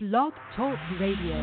[0.00, 1.42] Blog Talk Radio.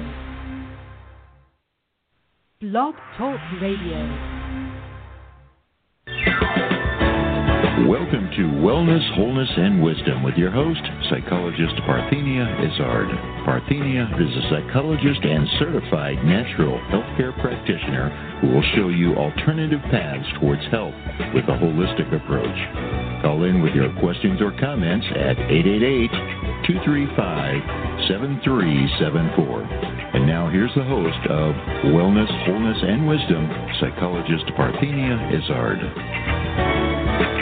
[2.62, 4.00] Blog Talk Radio.
[7.84, 10.80] Welcome to Wellness, Wholeness, and Wisdom with your host,
[11.10, 13.12] psychologist Parthenia Izzard.
[13.44, 18.08] Parthenia is a psychologist and certified natural healthcare practitioner
[18.40, 20.96] who will show you alternative paths towards health
[21.36, 23.22] with a holistic approach.
[23.22, 26.10] Call in with your questions or comments at 888
[26.72, 29.62] 235 7374.
[30.14, 31.56] And now here's the host of
[31.92, 35.18] Wellness, Wholeness, and Wisdom, psychologist Parthenia.
[35.34, 35.92] Hello,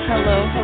[0.07, 0.62] hello, hello.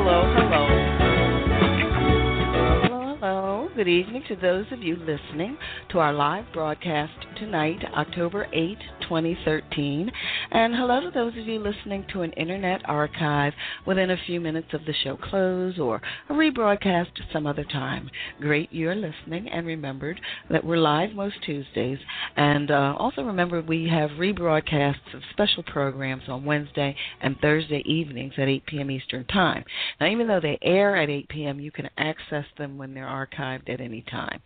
[3.80, 5.58] Good evening to those of you listening
[5.92, 10.12] to our live broadcast tonight, October 8, 2013.
[10.52, 13.54] And hello to those of you listening to an internet archive
[13.88, 18.10] within a few minutes of the show close or a rebroadcast some other time.
[18.42, 20.20] Great you're listening and remembered
[20.50, 22.00] that we're live most Tuesdays.
[22.36, 28.34] And uh, also remember we have rebroadcasts of special programs on Wednesday and Thursday evenings
[28.38, 28.92] at 8 p.m.
[28.92, 29.64] Eastern Time.
[30.02, 33.69] Now, even though they air at 8 p.m., you can access them when they're archived
[33.70, 34.42] at any time.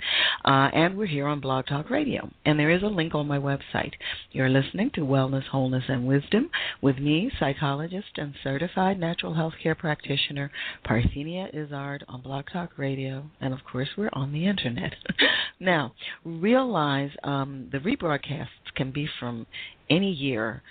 [0.46, 2.30] Uh, and we're here on Blog Talk Radio.
[2.46, 3.94] And there is a link on my website.
[4.32, 6.50] You're listening to Wellness, Wholeness, and Wisdom
[6.82, 10.52] with me, psychologist and certified natural health care practitioner
[10.86, 13.26] Parthenia Izzard on Blog Talk Radio.
[13.42, 14.94] And of course, we're on the internet.
[15.60, 15.94] now,
[16.26, 19.48] realize um, the rebroadcasts can be from
[19.90, 20.62] any year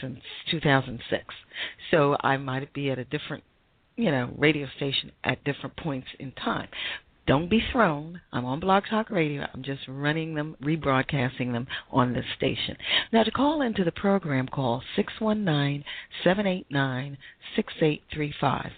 [0.00, 0.20] since
[0.50, 1.24] 2006.
[1.90, 3.44] So I might be at a different
[4.00, 6.68] you know, radio station at different points in time.
[7.30, 8.20] Don't be thrown.
[8.32, 9.46] I'm on Blog Talk Radio.
[9.54, 12.76] I'm just running them, rebroadcasting them on this station.
[13.12, 15.84] Now, to call into the program, call 619
[16.24, 17.16] 789
[17.54, 18.72] 6835.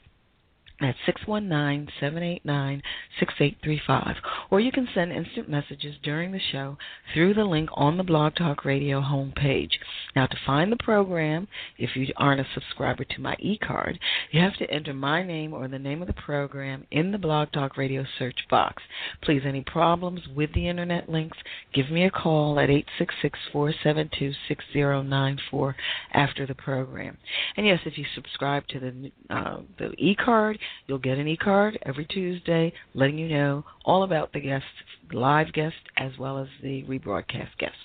[0.83, 2.83] That's 619 789
[3.21, 4.17] 6835.
[4.51, 6.77] Or you can send instant messages during the show
[7.15, 9.71] through the link on the Blog Talk Radio homepage.
[10.17, 11.47] Now, to find the program,
[11.79, 14.01] if you aren't a subscriber to my e card,
[14.33, 17.53] you have to enter my name or the name of the program in the Blog
[17.53, 18.83] Talk Radio search box.
[19.23, 21.39] Please, any problems with the internet links,
[21.73, 25.77] give me a call at 866 472 6094
[26.13, 27.17] after the program.
[27.57, 31.79] And yes, if you subscribe to the, uh, the e card, You'll get an e-card
[31.83, 34.67] every Tuesday letting you know all about the guests,
[35.13, 37.77] live guests, as well as the rebroadcast guests.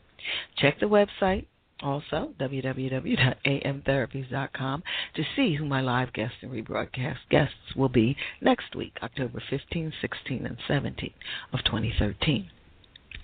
[0.56, 1.46] Check the website,
[1.82, 4.82] also www.amtherapies.com
[5.14, 9.92] to see who my live guests and rebroadcast guests will be next week, October 15,
[10.00, 11.10] 16, and 17
[11.52, 12.50] of 2013.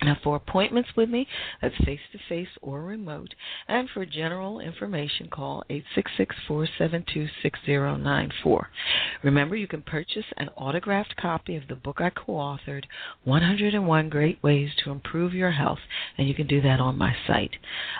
[0.00, 1.26] Now, for appointments with me,
[1.60, 3.34] that's face to face or remote,
[3.66, 8.68] and for general information, call 866 472 6094.
[9.24, 12.84] Remember, you can purchase an autographed copy of the book I co authored,
[13.24, 15.80] 101 Great Ways to Improve Your Health,
[16.16, 17.56] and you can do that on my site.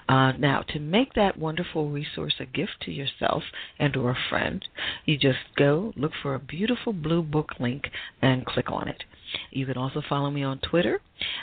[0.09, 3.43] Uh, now, to make that wonderful resource a gift to yourself
[3.77, 4.65] and or a friend,
[5.05, 7.91] you just go look for a beautiful blue book link
[8.23, 9.03] and click on it.
[9.51, 11.01] You can also follow me on Twitter.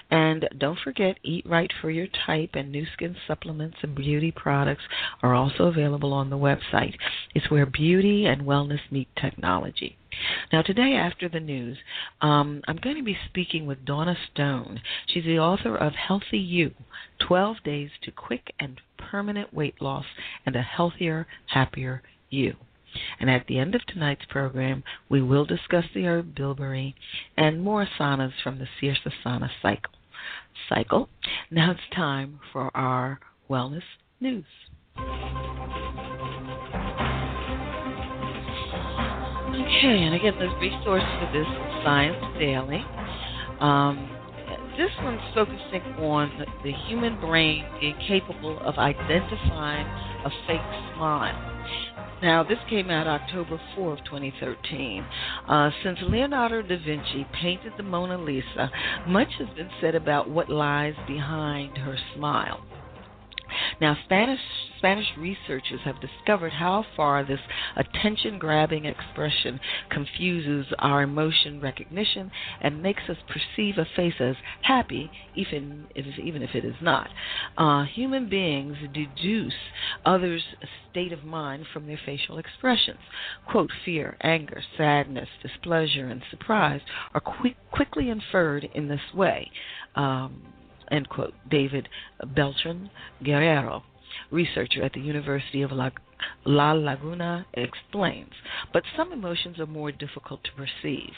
[0.09, 4.83] And don't forget, Eat Right for Your Type and Nu Skin supplements and beauty products
[5.21, 6.95] are also available on the website.
[7.33, 9.97] It's where beauty and wellness meet technology.
[10.53, 11.77] Now, today after the news,
[12.21, 14.81] um, I'm going to be speaking with Dawna Stone.
[15.07, 16.71] She's the author of Healthy You
[17.19, 20.05] 12 Days to Quick and Permanent Weight Loss
[20.45, 22.55] and a Healthier, Happier You.
[23.19, 26.95] And at the end of tonight's program, we will discuss the herb bilberry
[27.37, 29.93] and more asanas from the Sirsasana cycle.
[30.69, 31.09] Cycle.
[31.51, 33.19] Now it's time for our
[33.49, 33.83] wellness
[34.19, 34.45] news.
[39.77, 42.83] Okay, and again, the resource for this is Science Daily.
[43.59, 44.09] Um,
[44.77, 49.87] this one's focusing on the human brain being capable of identifying
[50.25, 50.59] a fake
[50.95, 51.54] smile.
[52.21, 55.05] Now, this came out October 4 of 2013.
[55.47, 58.71] Uh, since Leonardo da Vinci painted the Mona Lisa,
[59.07, 62.61] much has been said about what lies behind her smile.
[63.79, 64.39] Now, Spanish
[64.77, 67.39] Spanish researchers have discovered how far this
[67.75, 69.59] attention grabbing expression
[69.89, 72.29] confuses our emotion recognition
[72.61, 77.09] and makes us perceive a face as happy, even if, even if it is not.
[77.57, 79.53] Uh, human beings deduce
[80.05, 80.43] others'
[80.91, 82.99] state of mind from their facial expressions.
[83.49, 86.81] Quote, fear, anger, sadness, displeasure, and surprise
[87.13, 89.49] are quick, quickly inferred in this way.
[89.95, 90.41] Um,
[90.91, 91.33] end quote.
[91.49, 91.89] David
[92.35, 92.89] Beltran
[93.23, 93.83] Guerrero,
[94.31, 95.89] researcher at the University of La
[96.45, 98.31] La Laguna explains,
[98.71, 101.13] but some emotions are more difficult to perceive.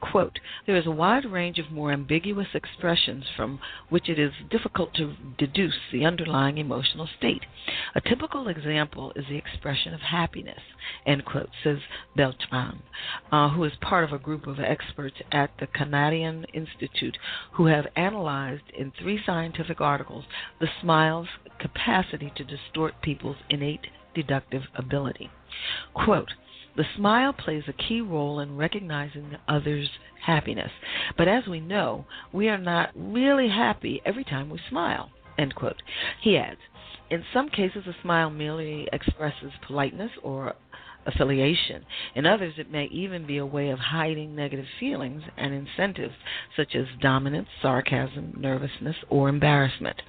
[0.00, 3.58] Quote, there is a wide range of more ambiguous expressions from
[3.88, 7.44] which it is difficult to deduce the underlying emotional state.
[7.94, 10.60] A typical example is the expression of happiness,
[11.06, 11.78] end quote, says
[12.14, 12.82] Beltran,
[13.32, 17.16] uh, who is part of a group of experts at the Canadian Institute
[17.52, 20.24] who have analyzed in three scientific articles
[20.60, 21.28] the smile's
[21.58, 25.30] capacity to distort people's innate deductive ability.
[25.94, 26.30] Quote,
[26.76, 29.88] the smile plays a key role in recognizing others'
[30.24, 30.70] happiness,
[31.16, 35.10] but as we know, we are not really happy every time we smile.
[35.38, 35.80] End quote.
[36.22, 36.60] He adds,
[37.08, 40.56] in some cases, a smile merely expresses politeness or
[41.06, 41.84] affiliation.
[42.14, 46.14] In others, it may even be a way of hiding negative feelings and incentives
[46.56, 50.02] such as dominance, sarcasm, nervousness, or embarrassment.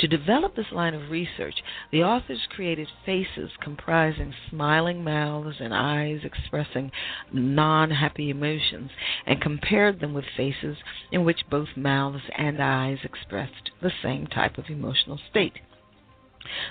[0.00, 6.20] To develop this line of research, the authors created faces comprising smiling mouths and eyes
[6.24, 6.90] expressing
[7.32, 8.90] non happy emotions
[9.26, 10.76] and compared them with faces
[11.10, 15.58] in which both mouths and eyes expressed the same type of emotional state.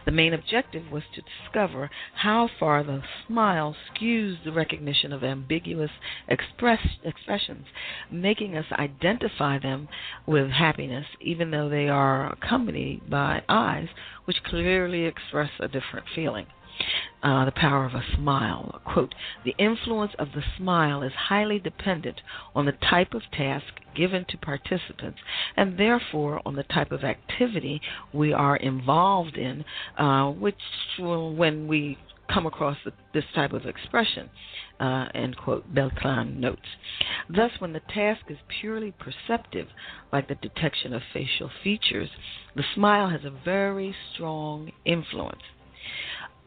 [0.04, 5.92] The main objective was to discover how far the smile skews the recognition of ambiguous
[6.28, 7.68] express, expressions,
[8.10, 9.88] making us identify them
[10.26, 13.88] with happiness, even though they are accompanied by eyes
[14.26, 16.48] which clearly express a different feeling
[17.24, 18.82] uh, the power of a smile.
[18.86, 19.14] Quote,
[19.46, 22.22] the influence of the smile is highly dependent
[22.56, 25.20] on the type of task given to participants
[25.58, 27.82] and therefore on the type of activity
[28.14, 29.64] we are involved in,
[29.98, 30.56] uh, which
[30.98, 31.98] when we
[32.34, 32.78] come across
[33.14, 34.30] this type of expression,
[34.80, 36.62] uh, end quote, Beltran notes.
[37.30, 39.68] Thus, when the task is purely perceptive,
[40.12, 42.10] like the detection of facial features,
[42.56, 45.42] the smile has a very strong influence.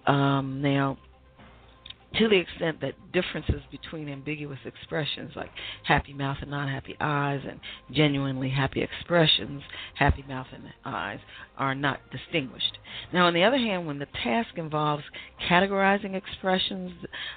[0.06, 0.98] Um, now,
[2.16, 5.50] to the extent that differences between ambiguous expressions like
[5.82, 7.58] happy mouth and non happy eyes and
[7.90, 9.62] genuinely happy expressions,
[9.94, 11.18] happy mouth and eyes,
[11.56, 12.78] are not distinguished.
[13.12, 15.02] Now, on the other hand, when the task involves
[15.50, 16.92] categorizing expressions,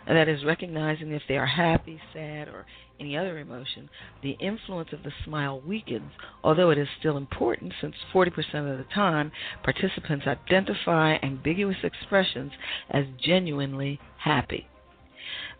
[0.07, 2.65] that is, recognizing if they are happy, sad, or
[2.99, 3.89] any other emotion,
[4.21, 6.11] the influence of the smile weakens,
[6.43, 8.27] although it is still important since 40%
[8.71, 9.31] of the time
[9.63, 12.51] participants identify ambiguous expressions
[12.89, 14.67] as genuinely happy.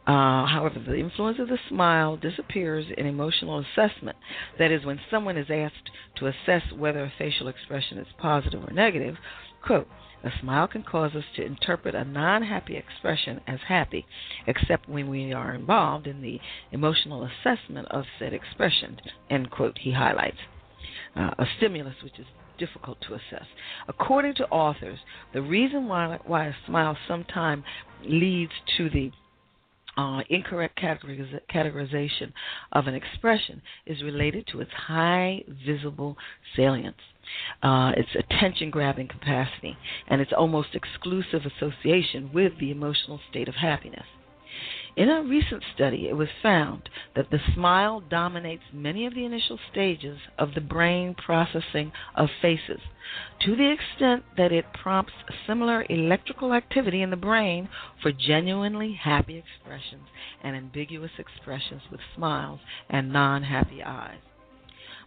[0.08, 4.16] Uh, however, the influence of the smile disappears in emotional assessment.
[4.58, 8.72] That is, when someone is asked to assess whether a facial expression is positive or
[8.72, 9.18] negative,
[9.68, 9.88] quote,
[10.24, 14.06] a smile can cause us to interpret a non happy expression as happy,
[14.48, 16.40] except when we are involved in the
[16.72, 19.00] emotional assessment of said expression.
[19.30, 20.38] End quote, he highlights.
[21.16, 22.26] Uh, a stimulus which is
[22.58, 23.46] difficult to assess.
[23.88, 25.00] According to authors,
[25.34, 27.64] the reason why, why a smile sometimes
[28.04, 29.12] leads to the
[29.98, 32.32] uh, incorrect categorization
[32.72, 36.16] of an expression is related to its high visible
[36.56, 36.98] salience
[37.64, 43.56] uh, its attention grabbing capacity, and its almost exclusive association with the emotional state of
[43.56, 44.06] happiness.
[44.98, 49.60] In a recent study, it was found that the smile dominates many of the initial
[49.72, 52.82] stages of the brain processing of faces,
[53.42, 55.14] to the extent that it prompts
[55.46, 57.70] similar electrical activity in the brain
[58.02, 60.08] for genuinely happy expressions
[60.42, 64.18] and ambiguous expressions with smiles and non happy eyes.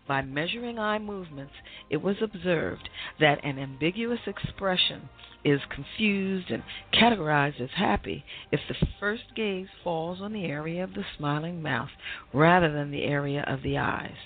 [0.07, 1.52] By measuring eye movements,
[1.88, 2.88] it was observed
[3.19, 5.09] that an ambiguous expression
[5.45, 10.95] is confused and categorized as happy if the first gaze falls on the area of
[10.95, 11.90] the smiling mouth
[12.33, 14.16] rather than the area of the eyes.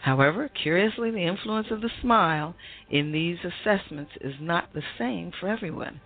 [0.00, 2.54] However, curiously, the influence of the smile
[2.90, 6.00] in these assessments is not the same for everyone.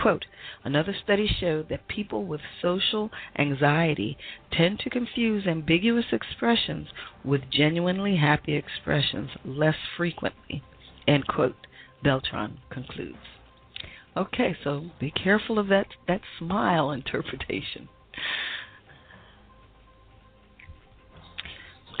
[0.00, 0.26] Quote,
[0.62, 4.16] another study showed that people with social anxiety
[4.52, 6.88] tend to confuse ambiguous expressions
[7.24, 10.62] with genuinely happy expressions less frequently.
[11.08, 11.66] End quote,
[12.02, 13.18] Beltran concludes.
[14.16, 17.88] Okay, so be careful of that, that smile interpretation.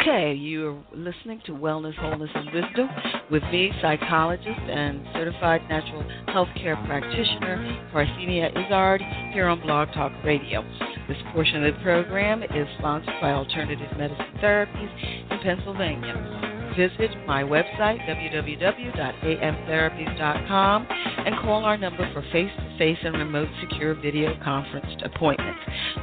[0.00, 2.88] Okay, you're listening to Wellness, Wholeness, and Wisdom
[3.32, 9.02] with me, psychologist and certified natural healthcare practitioner Parthenia Izzard
[9.32, 10.62] here on Blog Talk Radio.
[11.08, 17.42] This portion of the program is sponsored by Alternative Medicine Therapies in Pennsylvania visit my
[17.42, 20.86] website, www.amtherapies.com,
[21.26, 25.58] and call our number for face to face and remote secure video conference appointments.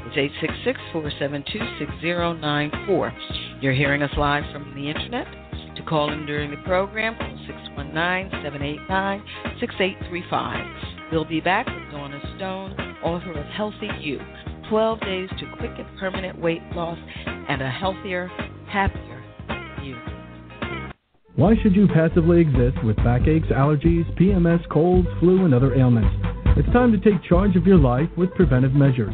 [0.07, 3.13] It's 866 472 6094.
[3.61, 5.25] You're hearing us live from the internet.
[5.77, 9.23] To call in during the program, call 619 789
[9.61, 10.65] 6835.
[11.11, 14.19] We'll be back with Dawna Stone, author of Healthy You
[14.69, 18.29] 12 Days to Quick and Permanent Weight Loss and a Healthier,
[18.67, 19.23] Happier
[19.81, 20.14] You.
[21.35, 26.15] Why should you passively exist with backaches, allergies, PMS, colds, flu, and other ailments?
[26.55, 29.13] It's time to take charge of your life with preventive measures.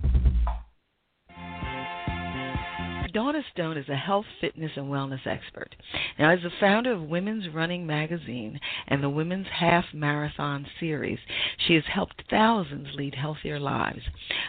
[3.13, 5.75] Dawna Stone is a health, fitness, and wellness expert.
[6.17, 11.19] Now, as the founder of Women's Running Magazine and the Women's Half Marathon Series,
[11.57, 14.01] she has helped thousands lead healthier lives.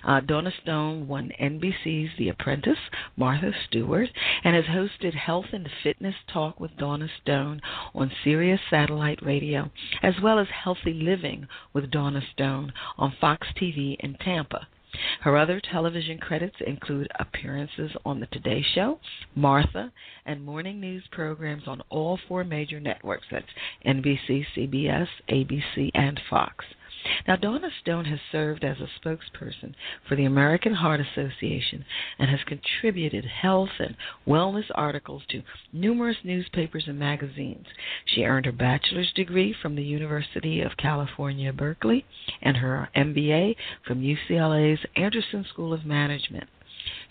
[0.05, 2.79] Uh, Dawna Stone won NBC's The Apprentice,
[3.17, 4.11] Martha Stewart,
[4.45, 7.61] and has hosted Health and Fitness Talk with Dawna Stone
[7.95, 9.71] on Sirius Satellite Radio,
[10.03, 14.69] as well as Healthy Living with Dawna Stone on Fox TV in Tampa.
[15.23, 19.01] Her other television credits include appearances on The Today Show,
[19.35, 19.91] Martha,
[20.27, 23.47] and morning news programs on all four major networks that's
[23.87, 26.67] NBC, CBS, ABC, and Fox.
[27.27, 29.75] Now, Dawna Stone has served as a spokesperson
[30.09, 31.85] for the American Heart Association
[32.19, 35.43] and has contributed health and wellness articles to
[35.73, 37.67] numerous newspapers and magazines.
[38.07, 42.05] She earned her bachelor's degree from the University of California, Berkeley,
[42.41, 43.57] and her MBA
[43.87, 46.49] from UCLA's Anderson School of Management.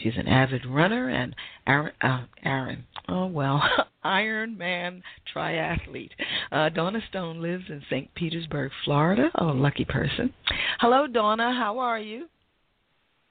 [0.02, 1.36] She's an avid runner and
[1.68, 3.62] Aaron, uh, Aaron oh well,
[4.06, 5.02] Ironman
[5.36, 6.12] triathlete.
[6.52, 8.14] Uh, Dawna Stone lives in St.
[8.16, 9.30] Petersburg, Florida.
[9.40, 10.34] Oh, lucky person.
[10.80, 11.56] Hello, Dawna.
[11.56, 12.28] How are you?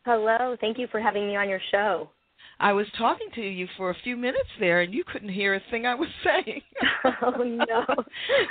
[0.04, 0.56] Hello.
[0.60, 2.10] Thank you for having me on your show.
[2.58, 5.62] I was talking to you for a few minutes there, and you couldn't hear a
[5.70, 6.60] thing I was saying.
[7.22, 7.84] oh no!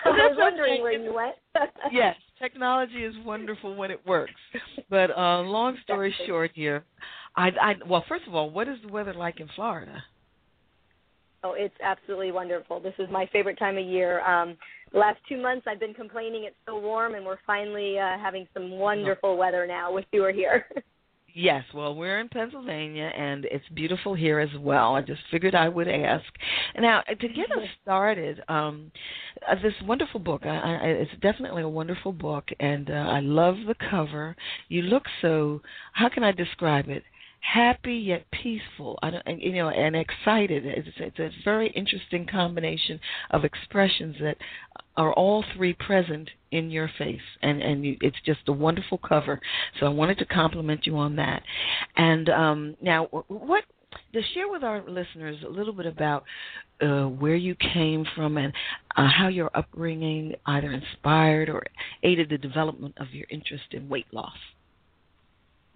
[0.05, 1.35] I was wondering where you went.
[1.91, 4.33] yes, technology is wonderful when it works.
[4.89, 6.83] But uh, long story short, here,
[7.39, 10.03] I, I well, first of all, what is the weather like in Florida?
[11.41, 12.81] Oh, it's absolutely wonderful.
[12.81, 14.19] This is my favorite time of year.
[14.27, 14.57] Um,
[14.91, 18.45] the last two months I've been complaining it's so warm, and we're finally uh, having
[18.53, 19.93] some wonderful weather now.
[19.93, 20.65] Wish you were here.
[21.35, 24.95] Yes, well, we're in Pennsylvania, and it's beautiful here as well.
[24.95, 26.25] I just figured I would ask.
[26.77, 28.91] Now, to get us started, um,
[29.47, 33.55] uh, this wonderful book, I, I, it's definitely a wonderful book, and uh, I love
[33.67, 34.35] the cover.
[34.69, 35.61] You look so,
[35.93, 37.03] how can I describe it?
[37.41, 38.99] Happy yet peaceful.
[39.01, 40.65] Don't, you know and excited.
[40.65, 42.99] It's, it's a very interesting combination
[43.31, 44.37] of expressions that
[44.97, 47.21] are all three present in your face.
[47.41, 49.39] And and you, it's just a wonderful cover.
[49.79, 51.43] So i wanted to compliment you on that.
[51.95, 53.63] And um now what
[54.13, 56.23] to share with our listeners a little bit about
[56.81, 58.53] uh, where you came from and
[58.95, 61.63] uh, how your upbringing either inspired or
[62.03, 64.37] aided the development of your interest in weight loss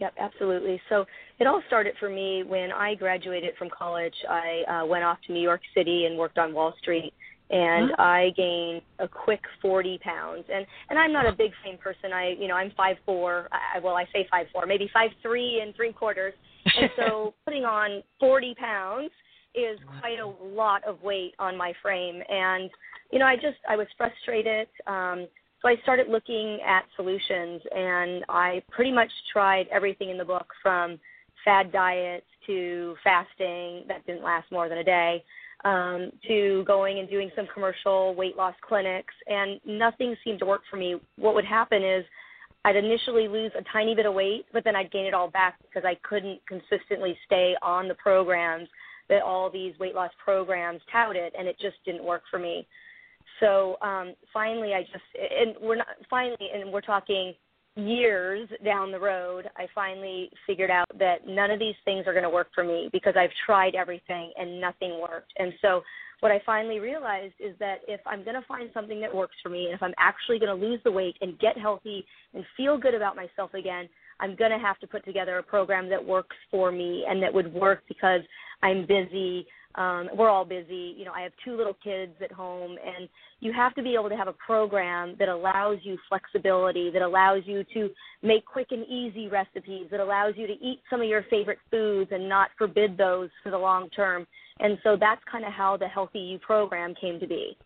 [0.03, 0.81] Yep, absolutely.
[0.89, 1.05] So
[1.39, 4.13] it all started for me when I graduated from college.
[4.29, 7.13] I uh, went off to New York City and worked on Wall Street,
[7.49, 8.03] and huh?
[8.03, 10.43] I gained a quick 40 pounds.
[10.53, 12.11] And and I'm not a big frame person.
[12.11, 13.47] I you know I'm five four.
[13.53, 16.33] I, well, I say five four, maybe five three and three quarters.
[16.65, 19.11] And so putting on 40 pounds
[19.55, 22.21] is quite a lot of weight on my frame.
[22.27, 22.69] And
[23.09, 24.67] you know I just I was frustrated.
[24.85, 25.27] Um,
[25.63, 30.47] so I started looking at solutions, and I pretty much tried everything in the book
[30.61, 30.99] from
[31.45, 35.23] fad diets to fasting that didn't last more than a day
[35.63, 40.61] um, to going and doing some commercial weight loss clinics, and nothing seemed to work
[40.69, 40.99] for me.
[41.15, 42.03] What would happen is
[42.65, 45.55] I'd initially lose a tiny bit of weight, but then I'd gain it all back
[45.61, 48.67] because I couldn't consistently stay on the programs
[49.07, 52.67] that all these weight loss programs touted, and it just didn't work for me.
[53.39, 57.33] So um, finally, I just and we're not finally, and we're talking
[57.75, 59.49] years down the road.
[59.57, 62.89] I finally figured out that none of these things are going to work for me
[62.91, 65.33] because I've tried everything and nothing worked.
[65.37, 65.81] And so
[66.19, 69.49] what I finally realized is that if I'm going to find something that works for
[69.49, 72.77] me, and if I'm actually going to lose the weight and get healthy and feel
[72.77, 73.89] good about myself again,
[74.19, 77.33] I'm going to have to put together a program that works for me and that
[77.33, 78.21] would work because
[78.61, 79.45] I'm busy.
[79.75, 80.95] Um, we're all busy.
[80.97, 84.09] You know, I have two little kids at home, and you have to be able
[84.09, 87.89] to have a program that allows you flexibility, that allows you to
[88.21, 92.11] make quick and easy recipes, that allows you to eat some of your favorite foods
[92.13, 94.27] and not forbid those for the long term.
[94.59, 97.57] And so that's kind of how the Healthy You program came to be.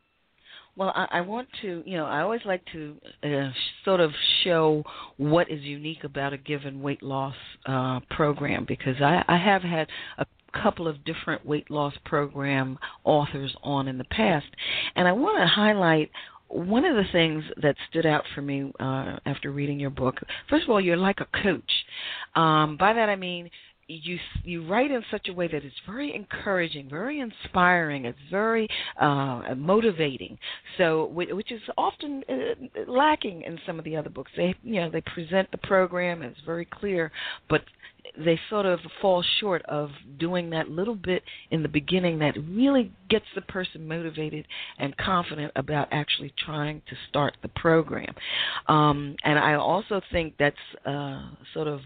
[0.78, 3.50] Well, I, I want to, you know, I always like to uh,
[3.84, 4.12] sort of
[4.44, 4.84] show
[5.18, 7.36] what is unique about a given weight loss
[7.66, 9.88] uh, program because I, I have had
[10.20, 10.26] a
[10.64, 14.48] couple of different weight loss program authors on in the past,
[14.96, 16.12] and I want to highlight
[16.50, 20.16] one of the things that stood out for me uh, after reading your book.
[20.50, 21.72] First of all, you're like a coach.
[22.36, 23.50] Um, by that I mean
[23.88, 28.06] you you write in such a way that it's very encouraging, very inspiring.
[28.06, 28.68] It's very
[29.00, 30.38] uh, motivating.
[30.78, 34.32] So, which is often uh, lacking in some of the other books.
[34.36, 37.12] They you know they present the program and it's very clear,
[37.50, 37.62] but
[38.18, 42.92] they sort of fall short of doing that little bit in the beginning that really
[43.10, 44.46] gets the person motivated
[44.80, 48.14] and confident about actually trying to start the program.
[48.68, 51.82] Um, and I also think that's uh, sort of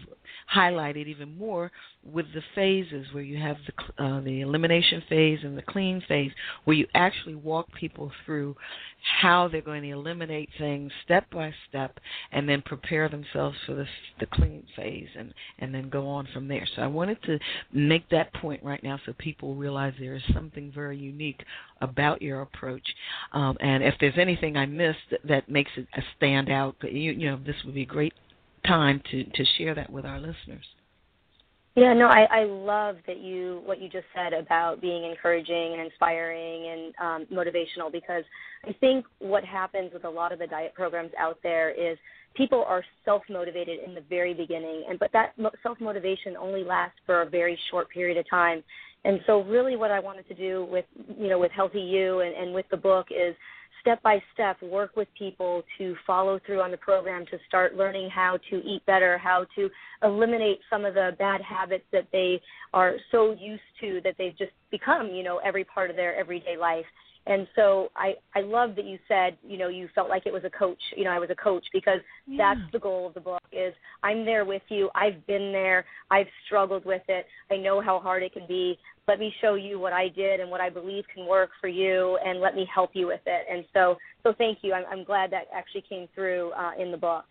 [0.54, 1.70] highlighted even more
[2.04, 6.32] with the phases where you have the uh, the elimination phase and the clean phase,
[6.64, 8.56] where you actually walk people through
[9.20, 11.98] how they're going to eliminate things step by step,
[12.32, 13.86] and then prepare themselves for the
[14.18, 16.66] the clean phase, and and then go on from there.
[16.74, 17.38] So I wanted to
[17.72, 21.44] make that point right now, so people realize there is something very unique
[21.80, 22.86] about your approach.
[23.32, 27.38] Um, and if there's anything I missed that, makes it a standout, you you know
[27.44, 28.14] this would be a great
[28.66, 30.64] time to to share that with our listeners.
[31.74, 35.80] Yeah, no, I, I love that you what you just said about being encouraging and
[35.80, 38.24] inspiring and um, motivational because
[38.64, 41.96] I think what happens with a lot of the diet programs out there is
[42.34, 46.98] people are self motivated in the very beginning, and but that self motivation only lasts
[47.06, 48.62] for a very short period of time.
[49.04, 50.84] And so, really, what I wanted to do with
[51.18, 53.34] you know with Healthy You and, and with the book is
[53.82, 58.08] step by step work with people to follow through on the program to start learning
[58.08, 59.68] how to eat better, how to
[60.02, 62.40] eliminate some of the bad habits that they
[62.72, 66.56] are so used to that they've just become, you know, every part of their everyday
[66.56, 66.86] life.
[67.26, 70.42] And so I I love that you said you know you felt like it was
[70.44, 72.54] a coach you know I was a coach because yeah.
[72.54, 76.26] that's the goal of the book is I'm there with you I've been there I've
[76.46, 79.92] struggled with it I know how hard it can be let me show you what
[79.92, 83.06] I did and what I believe can work for you and let me help you
[83.06, 86.72] with it and so so thank you I'm, I'm glad that actually came through uh,
[86.78, 87.24] in the book.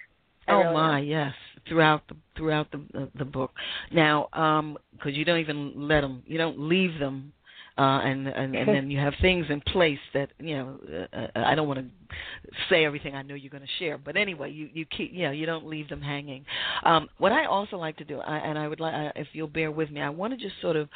[0.47, 1.05] I oh really my, am.
[1.05, 1.33] yes,
[1.67, 3.51] throughout the throughout the the, the book.
[3.91, 7.31] Now, um, because you don't even let them, you don't leave them
[7.77, 10.79] uh, and and and then you have things in place that you know
[11.13, 11.85] uh, uh I don't want to
[12.69, 15.31] say everything I know you're going to share, but anyway, you you keep you know
[15.31, 16.45] you don't leave them hanging.
[16.83, 19.71] Um, what I also like to do, I, and I would like if you'll bear
[19.71, 20.89] with me, I want to just sort of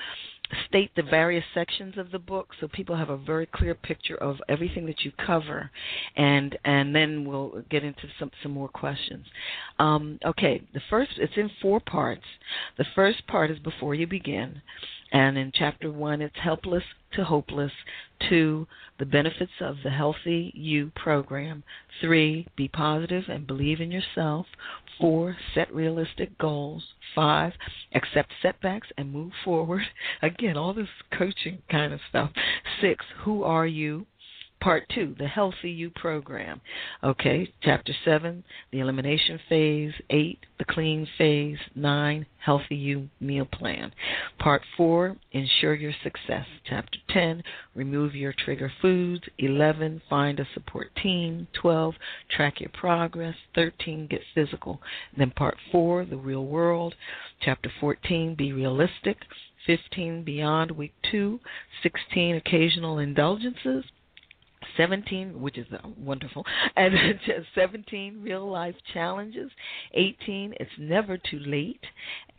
[0.68, 4.38] state the various sections of the book so people have a very clear picture of
[4.48, 5.72] everything that you cover
[6.16, 9.26] and and then we'll get into some some more questions.
[9.80, 12.26] Um, okay the first it's in four parts.
[12.78, 14.62] The first part is before you begin
[15.16, 17.72] and in chapter one, it's helpless to hopeless.
[18.28, 18.68] Two,
[19.00, 21.64] the benefits of the Healthy You program.
[22.02, 24.46] Three, be positive and believe in yourself.
[25.00, 26.84] Four, set realistic goals.
[27.16, 27.54] Five,
[27.94, 29.84] accept setbacks and move forward.
[30.22, 32.32] Again, all this coaching kind of stuff.
[32.82, 34.08] Six, who are you?
[34.62, 36.62] Part two, the Healthy You program.
[37.04, 39.94] Okay, chapter seven, the elimination phase.
[40.10, 41.60] Eight, the clean phase.
[41.76, 43.92] Nine, Healthy You meal plan.
[44.40, 46.46] Part four, ensure your success.
[46.68, 49.24] Chapter 10, remove your trigger foods.
[49.40, 51.48] 11, find a support team.
[51.54, 51.96] 12,
[52.30, 53.36] track your progress.
[53.56, 54.82] 13, get physical.
[55.18, 56.96] then part four, the real world.
[57.42, 59.18] Chapter 14, be realistic.
[59.66, 61.40] 15, beyond week two.
[61.82, 63.86] 16, occasional indulgences.
[64.78, 66.94] 17, which is uh, wonderful, and
[67.54, 69.52] 17 real life challenges,
[69.94, 71.82] 18 it's never too late,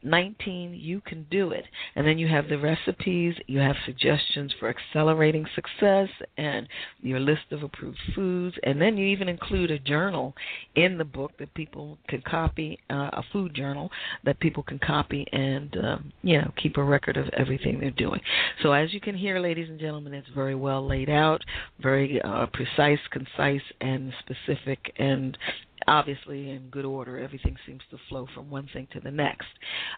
[0.03, 1.65] 19, you can do it.
[1.95, 6.69] And then you have the recipes, you have suggestions for accelerating success, and
[7.03, 8.57] your list of approved foods.
[8.63, 10.35] And then you even include a journal
[10.75, 13.91] in the book that people can copy, uh, a food journal
[14.25, 18.21] that people can copy and, um, you know, keep a record of everything they're doing.
[18.63, 21.43] So as you can hear, ladies and gentlemen, it's very well laid out,
[21.81, 25.37] very uh, precise, concise, and specific, and
[25.87, 27.19] obviously in good order.
[27.19, 29.49] Everything seems to flow from one thing to the next.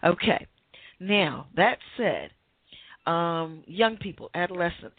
[0.03, 0.45] Okay.
[0.99, 2.31] Now, that said,
[3.09, 4.97] um, young people, adolescents,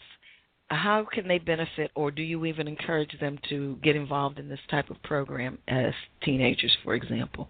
[0.67, 4.59] how can they benefit, or do you even encourage them to get involved in this
[4.69, 7.49] type of program as teenagers, for example?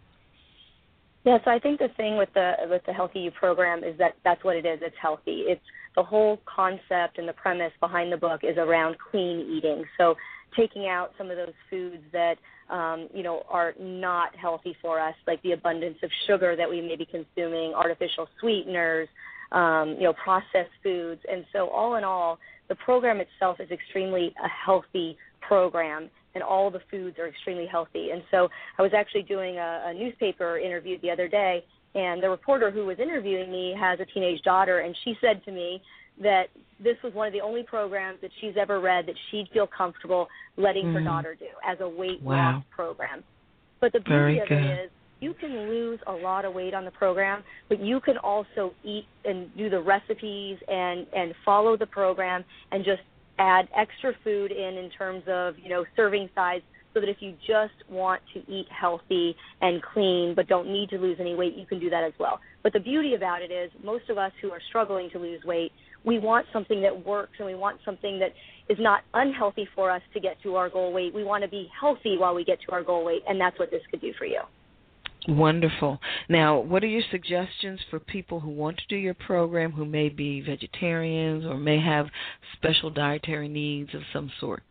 [1.23, 4.13] Yeah, so I think the thing with the with the Healthy You program is that
[4.23, 4.79] that's what it is.
[4.81, 5.43] It's healthy.
[5.47, 5.61] It's
[5.95, 9.83] the whole concept and the premise behind the book is around clean eating.
[9.99, 10.15] So
[10.57, 12.35] taking out some of those foods that
[12.71, 16.81] um, you know are not healthy for us, like the abundance of sugar that we
[16.81, 19.07] may be consuming, artificial sweeteners,
[19.51, 24.33] um, you know, processed foods, and so all in all, the program itself is extremely
[24.43, 26.09] a healthy program.
[26.33, 28.11] And all the foods are extremely healthy.
[28.11, 28.47] And so
[28.79, 32.85] I was actually doing a, a newspaper interview the other day, and the reporter who
[32.85, 35.81] was interviewing me has a teenage daughter, and she said to me
[36.21, 36.45] that
[36.83, 40.27] this was one of the only programs that she's ever read that she'd feel comfortable
[40.57, 40.93] letting mm.
[40.93, 42.55] her daughter do as a weight wow.
[42.55, 43.23] loss program.
[43.79, 44.57] But the beauty Very of good.
[44.57, 48.17] it is you can lose a lot of weight on the program, but you can
[48.17, 53.01] also eat and do the recipes and and follow the program and just
[53.37, 56.61] add extra food in in terms of you know serving size
[56.93, 60.97] so that if you just want to eat healthy and clean but don't need to
[60.97, 62.39] lose any weight, you can do that as well.
[62.63, 65.71] But the beauty about it is most of us who are struggling to lose weight,
[66.03, 68.33] we want something that works and we want something that
[68.69, 71.13] is not unhealthy for us to get to our goal weight.
[71.13, 73.69] We want to be healthy while we get to our goal weight, and that's what
[73.71, 74.41] this could do for you.
[75.27, 75.99] Wonderful.
[76.29, 80.09] Now, what are your suggestions for people who want to do your program who may
[80.09, 82.07] be vegetarians or may have
[82.53, 84.63] special dietary needs of some sort?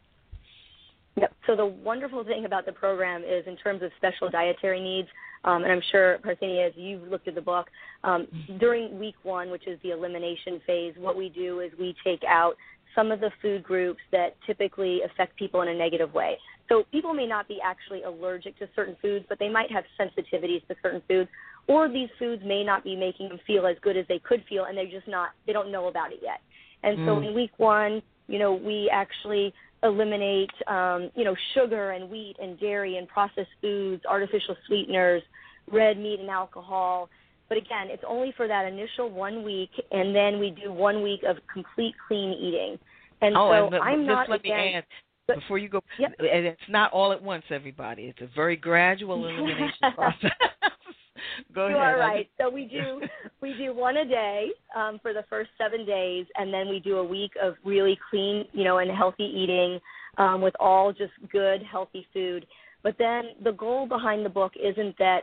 [1.17, 1.33] Yep.
[1.47, 5.09] So the wonderful thing about the program is, in terms of special dietary needs,
[5.45, 7.69] um, and I'm sure Parthenia, as you've looked at the book,
[8.05, 8.27] um,
[8.59, 12.55] during week one, which is the elimination phase, what we do is we take out
[12.95, 16.37] some of the food groups that typically affect people in a negative way.
[16.69, 20.67] So people may not be actually allergic to certain foods, but they might have sensitivities
[20.69, 21.31] to certain foods,
[21.69, 24.65] or these foods may not be making them feel as good as they could feel,
[24.65, 26.41] and they're just not, they don't know about it yet.
[26.83, 27.29] And so Mm.
[27.29, 32.59] in week one, you know, we actually eliminate, um, you know, sugar and wheat and
[32.61, 35.23] dairy and processed foods, artificial sweeteners,
[35.71, 37.09] red meat and alcohol.
[37.49, 41.23] But again, it's only for that initial one week, and then we do one week
[41.29, 42.79] of complete clean eating.
[43.23, 44.85] And oh, so and the- I'm just not let me add
[45.27, 45.81] but- before you go.
[45.99, 46.13] Yep.
[46.19, 48.05] And it's not all at once, everybody.
[48.05, 50.31] It's a very gradual elimination process.
[51.55, 51.95] go you ahead.
[51.95, 52.29] are right.
[52.39, 53.03] So we do
[53.41, 56.99] we do one a day um, for the first seven days, and then we do
[56.99, 59.79] a week of really clean, you know, and healthy eating
[60.19, 62.47] um, with all just good, healthy food.
[62.83, 65.21] But then the goal behind the book isn't that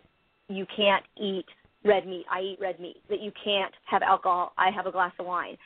[0.48, 1.46] you can't eat
[1.84, 2.26] red meat.
[2.32, 2.98] I eat red meat.
[3.10, 4.54] That you can't have alcohol.
[4.58, 5.58] I have a glass of wine.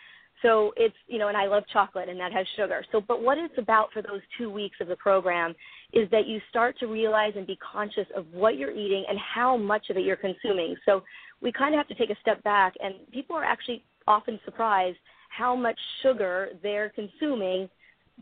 [0.42, 2.84] So it's you know, and I love chocolate, and that has sugar.
[2.92, 5.54] So, but what it's about for those two weeks of the program
[5.94, 9.58] is that you start to realize and be conscious of what you're eating and how
[9.58, 10.76] much of it you're consuming.
[10.86, 11.04] So
[11.42, 14.98] we kind of have to take a step back, and people are actually often surprised
[15.30, 17.70] how much sugar they're consuming,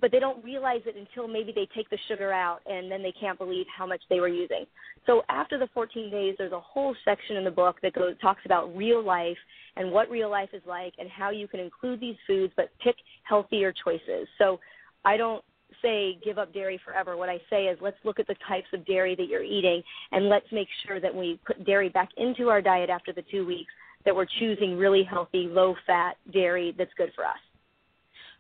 [0.02, 3.14] but they don't realize it until maybe they take the sugar out, and then they
[3.20, 4.66] can't believe how much they were using.
[5.06, 8.42] So after the 14 days, there's a whole section in the book that goes talks
[8.46, 9.38] about real life
[9.76, 12.96] and what real life is like, and how you can include these foods, but pick
[13.24, 14.28] healthier choices.
[14.38, 14.60] So
[15.06, 15.44] I don't
[15.82, 17.16] say give up dairy forever.
[17.16, 19.82] What I say is let's look at the types of dairy that you're eating
[20.12, 23.46] and let's make sure that we put dairy back into our diet after the two
[23.46, 23.72] weeks,
[24.06, 27.38] that we're choosing really healthy, low fat dairy that's good for us.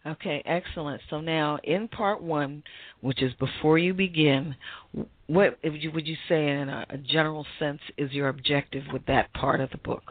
[0.05, 1.01] Okay, excellent.
[1.09, 2.63] So now in part one,
[3.01, 4.55] which is before you begin,
[5.27, 9.05] what would you, would you say in a, a general sense is your objective with
[9.07, 10.03] that part of the book?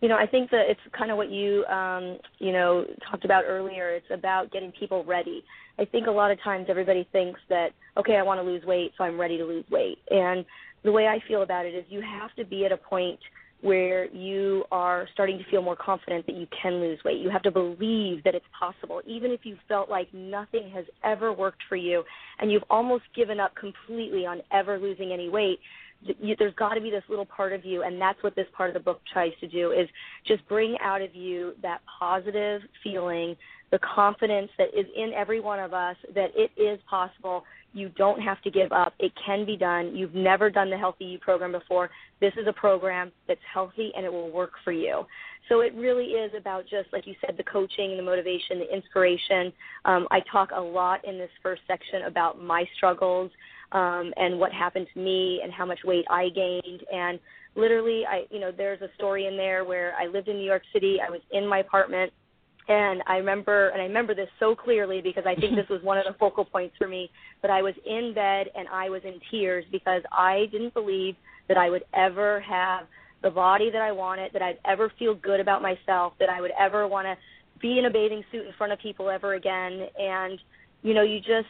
[0.00, 3.44] You know, I think that it's kind of what you, um, you know, talked about
[3.46, 3.90] earlier.
[3.90, 5.44] It's about getting people ready.
[5.78, 8.92] I think a lot of times everybody thinks that, okay, I want to lose weight,
[8.98, 9.98] so I'm ready to lose weight.
[10.10, 10.44] And
[10.82, 13.20] the way I feel about it is you have to be at a point
[13.62, 17.18] where you are starting to feel more confident that you can lose weight.
[17.18, 21.32] You have to believe that it's possible, even if you felt like nothing has ever
[21.32, 22.02] worked for you
[22.40, 25.60] and you've almost given up completely on ever losing any weight.
[26.02, 28.68] you, there's got to be this little part of you, and that's what this part
[28.68, 29.88] of the book tries to do is
[30.26, 33.36] just bring out of you that positive feeling,
[33.70, 37.44] the confidence that is in every one of us that it is possible.
[37.72, 38.94] You don't have to give up.
[38.98, 39.96] It can be done.
[39.96, 41.90] You've never done the Healthy You program before.
[42.20, 45.06] This is a program that's healthy and it will work for you.
[45.48, 49.52] So it really is about just, like you said, the coaching, the motivation, the inspiration.
[49.84, 53.30] Um, I talk a lot in this first section about my struggles
[53.72, 56.82] um, and what happened to me and how much weight I gained.
[56.92, 57.18] And
[57.56, 60.62] literally, I, you know, there's a story in there where I lived in New York
[60.72, 60.98] City.
[61.06, 62.12] I was in my apartment.
[62.68, 65.98] And I remember, and I remember this so clearly because I think this was one
[65.98, 67.10] of the focal points for me.
[67.40, 71.16] But I was in bed and I was in tears because I didn't believe
[71.48, 72.86] that I would ever have
[73.22, 76.50] the body that I wanted, that I'd ever feel good about myself, that I would
[76.58, 77.16] ever want to
[77.60, 79.86] be in a bathing suit in front of people ever again.
[79.98, 80.38] And
[80.82, 81.48] you know, you just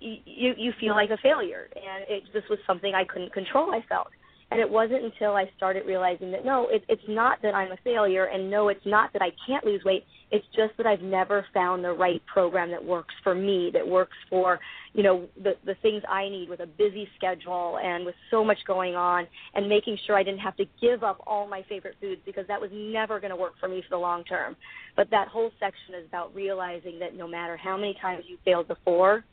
[0.00, 3.72] you you feel like a failure, and it this was something I couldn't control.
[3.72, 4.08] I felt,
[4.52, 7.76] and it wasn't until I started realizing that no, it, it's not that I'm a
[7.82, 10.04] failure, and no, it's not that I can't lose weight.
[10.30, 14.16] It's just that I've never found the right program that works for me, that works
[14.28, 14.60] for
[14.92, 18.58] you know the the things I need with a busy schedule and with so much
[18.66, 22.20] going on, and making sure I didn't have to give up all my favorite foods
[22.26, 24.54] because that was never going to work for me for the long term.
[24.96, 28.68] But that whole section is about realizing that no matter how many times you failed
[28.68, 29.24] before,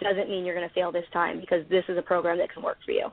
[0.00, 2.62] doesn't mean you're going to fail this time because this is a program that can
[2.62, 3.10] work for you.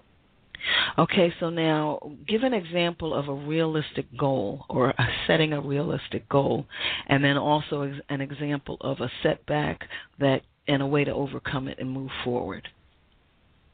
[0.98, 6.28] Okay, so now give an example of a realistic goal or a setting a realistic
[6.30, 6.66] goal,
[7.08, 9.88] and then also an example of a setback
[10.20, 12.68] that and a way to overcome it and move forward.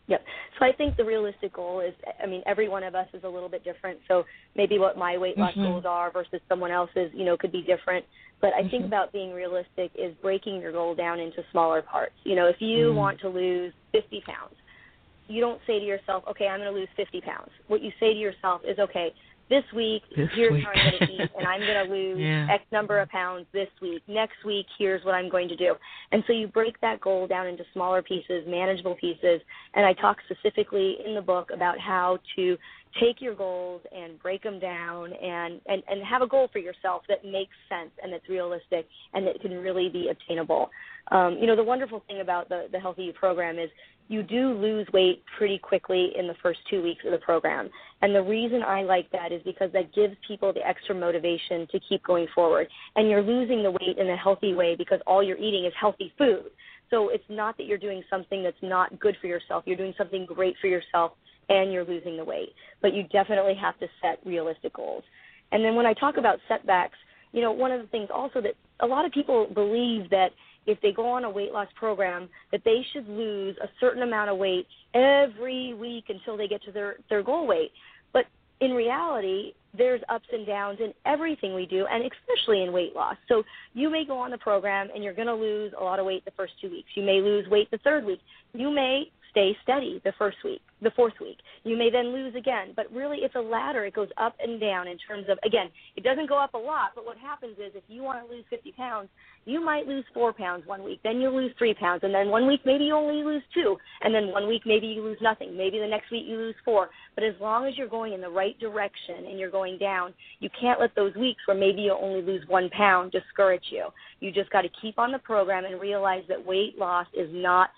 [0.08, 0.23] Yep.
[0.58, 3.28] So I think the realistic goal is, I mean, every one of us is a
[3.28, 4.00] little bit different.
[4.08, 4.23] So
[4.56, 5.63] maybe what my weight loss mm-hmm.
[5.63, 8.06] goals are versus someone else's, you know, could be different.
[8.39, 8.69] But I mm-hmm.
[8.69, 12.13] think about being realistic is breaking your goal down into smaller parts.
[12.23, 12.97] You know, if you mm-hmm.
[12.97, 14.56] want to lose 50 pounds,
[15.28, 17.50] you don't say to yourself, okay, I'm going to lose 50 pounds.
[17.68, 19.13] What you say to yourself is, okay,
[19.50, 20.63] this week, this here's week.
[20.66, 22.48] how I'm going to eat, and I'm going to lose yeah.
[22.52, 24.02] X number of pounds this week.
[24.08, 25.76] Next week, here's what I'm going to do.
[26.12, 29.42] And so you break that goal down into smaller pieces, manageable pieces.
[29.74, 32.58] And I talk specifically in the book about how to
[33.00, 37.04] take your goals and break them down and, and, and have a goal for yourself
[37.08, 40.70] that makes sense and that's realistic and that can really be obtainable.
[41.12, 43.70] Um, you know, the wonderful thing about the, the Healthy You program is
[44.08, 47.70] you do lose weight pretty quickly in the first two weeks of the program.
[48.02, 51.80] And the reason I like that is because that gives people the extra motivation to
[51.88, 52.67] keep going forward.
[52.96, 56.13] And you're losing the weight in a healthy way because all you're eating is healthy
[56.17, 56.46] food.
[56.89, 59.63] So it's not that you're doing something that's not good for yourself.
[59.65, 61.12] You're doing something great for yourself
[61.50, 62.54] and you're losing the weight.
[62.82, 65.04] But you definitely have to set realistic goals.
[65.52, 66.98] And then when I talk about setbacks,
[67.34, 70.30] you know, one of the things also that a lot of people believe that
[70.66, 74.30] if they go on a weight loss program that they should lose a certain amount
[74.30, 77.72] of weight every week until they get to their their goal weight.
[78.13, 78.26] But
[78.60, 83.16] in reality there's ups and downs in everything we do and especially in weight loss.
[83.28, 86.06] So you may go on the program and you're going to lose a lot of
[86.06, 86.90] weight the first two weeks.
[86.96, 88.20] You may lose weight the third week.
[88.54, 91.38] You may stay steady the first week, the fourth week.
[91.63, 93.86] You may then lose again, but really it's a ladder.
[93.86, 96.92] It goes up and down in terms of, again, it doesn't go up a lot,
[96.96, 99.10] but what happens is if you want to lose 50 pounds,
[99.46, 102.48] you might lose four pounds one week, then you lose three pounds, and then one
[102.48, 105.58] week maybe you only lose two, and then one week maybe you lose nothing.
[105.58, 106.90] Maybe the next week you lose four.
[107.16, 110.50] But as long as you're going in the right direction and you're going down, you
[110.60, 113.88] can't let those weeks where maybe you only lose one pound discourage you.
[114.20, 117.70] You just got to keep on the program and realize that weight loss is not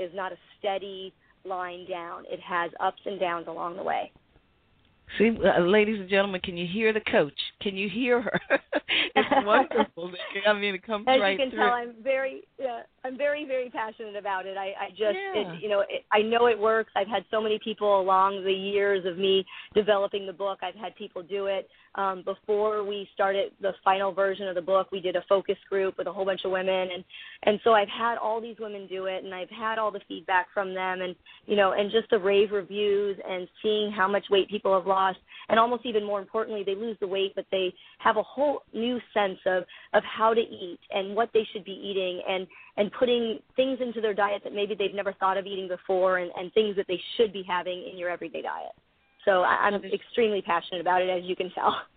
[0.00, 2.24] is not a steady line down.
[2.28, 4.12] It has ups and downs along the way.
[5.18, 7.38] See, uh, ladies and gentlemen, can you hear the coach?
[7.60, 8.40] Can you hear her?
[9.14, 10.12] it's wonderful.
[10.46, 11.16] I mean, it comes right.
[11.16, 11.58] As right you can through.
[11.58, 14.56] tell, I'm very, uh, I'm very, very passionate about it.
[14.56, 15.00] I, I just,
[15.34, 15.52] yeah.
[15.54, 16.92] it, you know, it, I know it works.
[16.94, 19.44] I've had so many people along the years of me
[19.74, 20.60] developing the book.
[20.62, 21.68] I've had people do it.
[21.96, 25.98] Um, before we started the final version of the book, we did a focus group
[25.98, 27.04] with a whole bunch of women, and
[27.42, 30.46] and so I've had all these women do it, and I've had all the feedback
[30.54, 34.48] from them, and you know, and just the rave reviews and seeing how much weight
[34.48, 38.16] people have lost, and almost even more importantly, they lose the weight, but they have
[38.16, 42.22] a whole new sense of of how to eat and what they should be eating,
[42.28, 46.18] and and putting things into their diet that maybe they've never thought of eating before,
[46.18, 48.72] and, and things that they should be having in your everyday diet.
[49.24, 51.74] So I, I'm extremely passionate about it, as you can tell.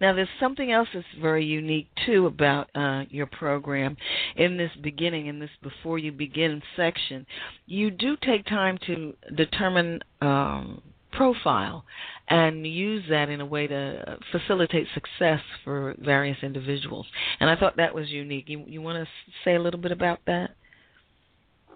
[0.00, 3.96] Now, there's something else that's very unique too about uh, your program.
[4.36, 7.26] In this beginning, in this before you begin section,
[7.66, 11.84] you do take time to determine um, profile
[12.28, 17.06] and use that in a way to facilitate success for various individuals.
[17.40, 18.44] And I thought that was unique.
[18.48, 19.10] You, you want to
[19.44, 20.50] say a little bit about that?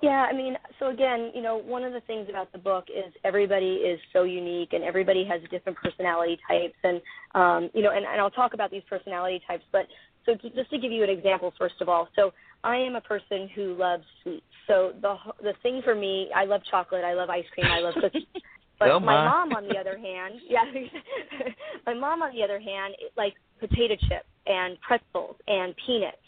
[0.02, 3.10] Yeah, I mean, so again, you know, one of the things about the book is
[3.24, 7.00] everybody is so unique and everybody has different personality types, and
[7.34, 9.64] um, you know, and, and I'll talk about these personality types.
[9.72, 9.86] But
[10.26, 12.32] so to, just to give you an example, first of all, so
[12.64, 14.44] I am a person who loves sweets.
[14.66, 17.94] So the the thing for me, I love chocolate, I love ice cream, I love
[17.94, 18.26] cookies.
[18.78, 19.14] But oh my.
[19.14, 20.64] my mom, on the other hand, yeah,
[21.86, 26.18] my mom, on the other hand, likes potato chips and pretzels and peanuts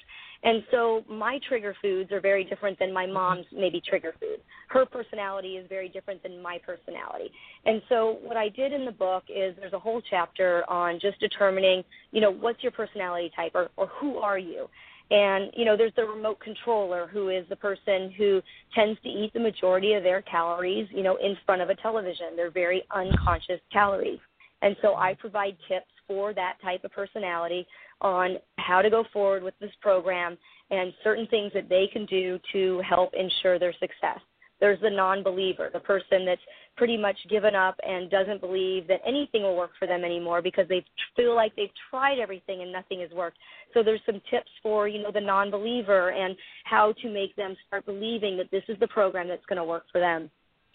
[0.47, 3.15] and so my trigger foods are very different than my mm-hmm.
[3.15, 4.43] mom's maybe trigger foods.
[4.69, 7.31] Her personality is very different than my personality.
[7.65, 11.19] And so what I did in the book is there's a whole chapter on just
[11.19, 11.83] determining,
[12.13, 14.69] you know, what's your personality type or, or who are you?
[15.11, 18.43] And, you know, there's the remote controller who is the person who
[18.75, 22.35] tends to eat the majority of their calories, you know, in front of a television.
[22.35, 24.19] They're very unconscious calories.
[24.63, 27.67] And so I provide tips for that type of personality
[28.01, 30.37] on how to go forward with this program
[30.71, 34.19] and certain things that they can do to help ensure their success.
[34.61, 36.41] There's the non believer, the person that's
[36.77, 40.67] pretty much given up and doesn't believe that anything will work for them anymore because
[40.69, 43.39] they feel like they've tried everything and nothing has worked.
[43.75, 47.57] So there's some tips for, you know, the non believer and how to make them
[47.67, 50.31] start believing that this is the program that's going to work for them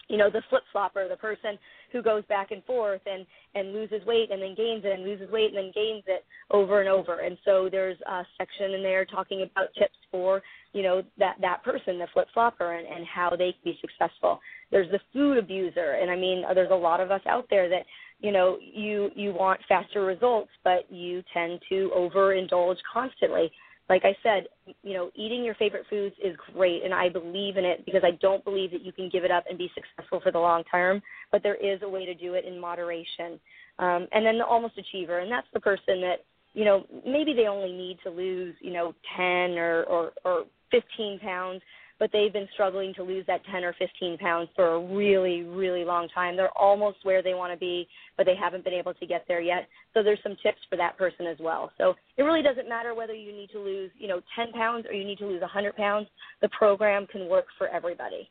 [0.08, 1.58] you know the flip flopper the person
[1.90, 5.30] who goes back and forth and and loses weight and then gains it and loses
[5.30, 9.04] weight and then gains it over and over and so there's a section in there
[9.04, 10.42] talking about tips for
[10.72, 14.40] you know that that person the flip flopper and and how they can be successful
[14.70, 17.84] there's the food abuser and i mean there's a lot of us out there that
[18.20, 23.50] you know you you want faster results but you tend to overindulge constantly
[23.88, 24.46] like I said,
[24.82, 28.12] you know, eating your favorite foods is great, and I believe in it because I
[28.22, 31.02] don't believe that you can give it up and be successful for the long term.
[31.30, 33.38] But there is a way to do it in moderation.
[33.78, 37.48] Um, and then the almost achiever, and that's the person that you know maybe they
[37.48, 39.24] only need to lose you know 10
[39.58, 41.62] or or, or 15 pounds,
[42.00, 45.84] but they've been struggling to lose that 10 or 15 pounds for a really, really
[45.84, 46.36] long time.
[46.36, 49.40] They're almost where they want to be, but they haven't been able to get there
[49.40, 49.68] yet.
[49.94, 51.70] So there's some tips for that person as well.
[51.78, 54.94] So it really doesn't matter whether you need to lose, you know, 10 pounds or
[54.94, 56.08] you need to lose 100 pounds.
[56.40, 58.28] The program can work for everybody.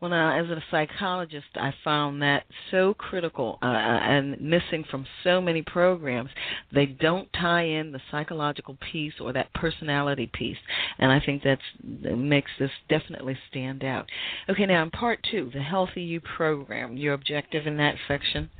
[0.00, 5.04] Well, now, as a psychologist, I found that so critical uh, uh, and missing from
[5.24, 6.30] so many programs.
[6.72, 10.56] They don't tie in the psychological piece or that personality piece,
[10.98, 11.58] and I think that
[12.16, 14.06] makes this definitely stand out.
[14.48, 16.96] Okay, now in part two, the Healthy You program.
[16.96, 18.50] Your objective in that section.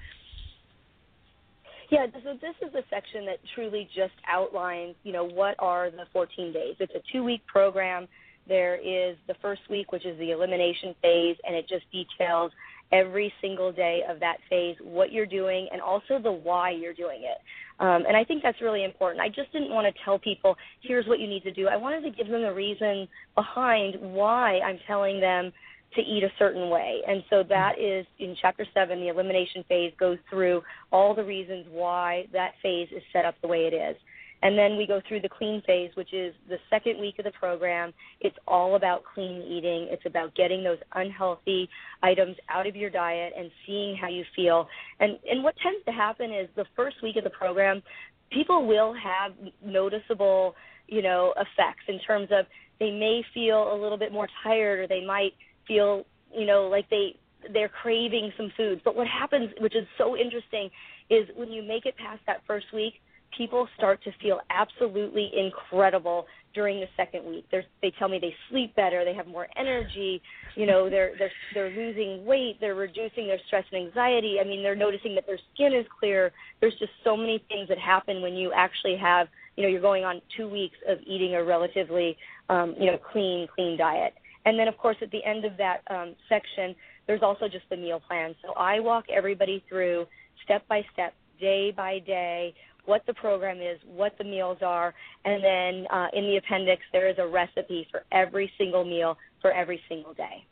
[1.91, 6.05] Yeah, so this is a section that truly just outlines, you know, what are the
[6.13, 6.75] 14 days.
[6.81, 8.09] It's a two-week program
[8.49, 12.53] there is the first week, which is the elimination phase, and it just details
[12.91, 17.21] every single day of that phase what you're doing and also the why you're doing
[17.23, 17.39] it.
[17.81, 19.21] Um, and I think that's really important.
[19.21, 21.69] I just didn't want to tell people, here's what you need to do.
[21.69, 25.53] I wanted to give them the reason behind why I'm telling them
[25.95, 27.01] to eat a certain way.
[27.07, 31.67] And so that is in chapter seven, the elimination phase goes through all the reasons
[31.71, 33.97] why that phase is set up the way it is.
[34.43, 37.33] And then we go through the clean phase, which is the second week of the
[37.33, 37.93] program.
[38.21, 39.89] It's all about clean eating.
[39.91, 41.69] It's about getting those unhealthy
[42.03, 44.69] items out of your diet and seeing how you feel.
[45.01, 47.83] And and what tends to happen is the first week of the program,
[48.31, 49.33] people will have
[49.65, 50.55] noticeable,
[50.87, 52.47] you know, effects in terms of
[52.79, 55.33] they may feel a little bit more tired or they might
[55.67, 57.17] feel, you know, like they
[57.53, 58.81] they're craving some foods.
[58.85, 60.71] But what happens, which is so interesting,
[61.11, 62.95] is when you make it past that first week,
[63.37, 67.45] people start to feel absolutely incredible during the second week.
[67.51, 70.21] They're, they tell me they sleep better, they have more energy,
[70.57, 74.39] you know, they're they're they're losing weight, they're reducing their stress and anxiety.
[74.41, 76.33] I mean, they're noticing that their skin is clear.
[76.61, 80.05] There's just so many things that happen when you actually have, you know, you're going
[80.05, 82.17] on 2 weeks of eating a relatively
[82.49, 84.15] um, you know, clean clean diet.
[84.45, 86.75] And then of course at the end of that um, section,
[87.07, 88.35] there's also just the meal plan.
[88.43, 90.07] So I walk everybody through
[90.45, 92.55] step by step, day by day,
[92.89, 94.95] what the program is, what the meals are,
[95.27, 99.53] and then uh, in the appendix there is a recipe for every single meal for
[99.53, 100.45] every single day.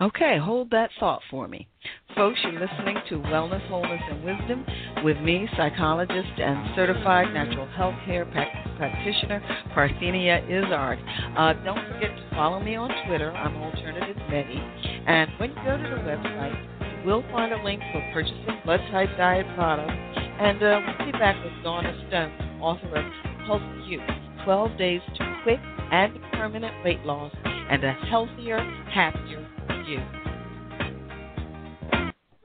[0.00, 1.68] Okay, hold that thought for me.
[2.16, 4.66] Folks, you're listening to Wellness, Wholeness, and Wisdom
[5.04, 8.24] with me, psychologist and certified natural health care
[8.76, 9.40] practitioner,
[9.74, 10.98] Parthenia Izzard.
[11.38, 13.30] Uh, don't forget to follow me on Twitter.
[13.30, 14.60] I'm Alternative Betty.
[15.06, 16.71] And when you go to the website,
[17.04, 19.92] will find a link for purchasing blood type diet products
[20.40, 23.04] and uh, we'll be back with Dawna Stone, author of
[23.46, 24.00] Healthy You
[24.44, 25.60] 12 Days to Quick
[25.92, 28.58] and Permanent Weight Loss and a Healthier,
[28.92, 29.46] Happier
[29.86, 30.00] You.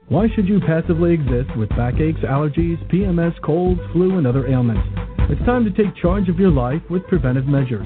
[0.09, 4.87] Why should you passively exist with backaches, allergies, PMS, colds, flu, and other ailments?
[5.29, 7.85] It's time to take charge of your life with preventive measures.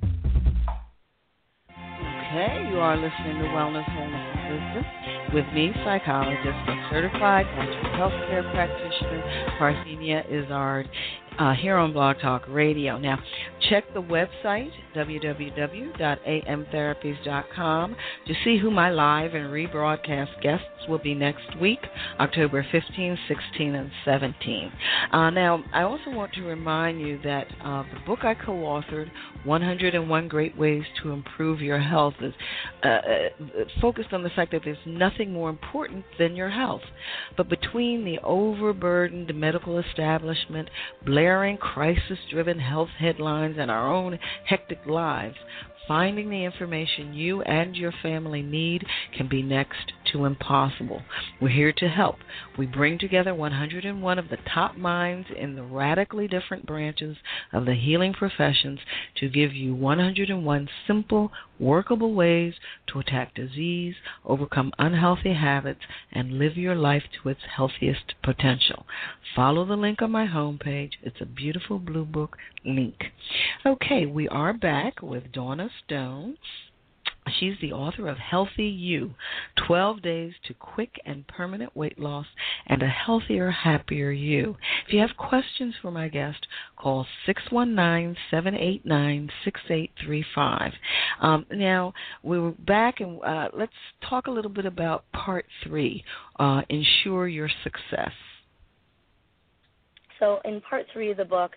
[2.31, 4.85] Okay, you are listening to Wellness, Wholeness, and
[5.33, 9.21] with me, psychologist and certified natural health care practitioner,
[9.59, 10.87] Parthenia Izzard,
[11.37, 12.97] uh, here on Blog Talk Radio.
[12.97, 13.19] Now,
[13.69, 17.95] check the website, www.amtherapies.com,
[18.27, 21.79] to see who my live and rebroadcast guests will be next week,
[22.19, 24.71] October 15, 16, and 17.
[25.11, 29.09] Uh, now, I also want to remind you that uh, the book I co authored,
[29.43, 32.33] 101 Great Ways to Improve Your Health, is
[32.83, 32.99] uh, uh,
[33.81, 36.81] focused on the fact that there's nothing more important than your health.
[37.37, 40.69] But between the overburdened medical establishment,
[41.05, 45.35] blaring crisis driven health headlines, and our own hectic lives,
[45.87, 48.85] finding the information you and your family need
[49.17, 51.01] can be next to impossible.
[51.39, 52.17] We're here to help.
[52.57, 57.17] We bring together 101 of the top minds in the radically different branches
[57.51, 58.79] of the healing professions
[59.17, 62.53] to give you 101 simple, workable ways
[62.87, 63.95] to attack disease,
[64.25, 65.81] overcome unhealthy habits,
[66.11, 68.85] and live your life to its healthiest potential.
[69.35, 70.91] Follow the link on my homepage.
[71.01, 72.95] It's a beautiful blue book link.
[73.65, 76.37] Okay, we are back with Dawna Stone.
[77.39, 79.13] She's the author of Healthy You
[79.67, 82.25] 12 Days to Quick and Permanent Weight Loss
[82.67, 84.57] and a Healthier, Happier You.
[84.87, 90.71] If you have questions for my guest, call 619 789 6835.
[91.21, 93.71] Um, now, we're back and uh, let's
[94.09, 96.03] talk a little bit about part three
[96.39, 98.11] uh, Ensure Your Success.
[100.19, 101.51] So, in part three of the book,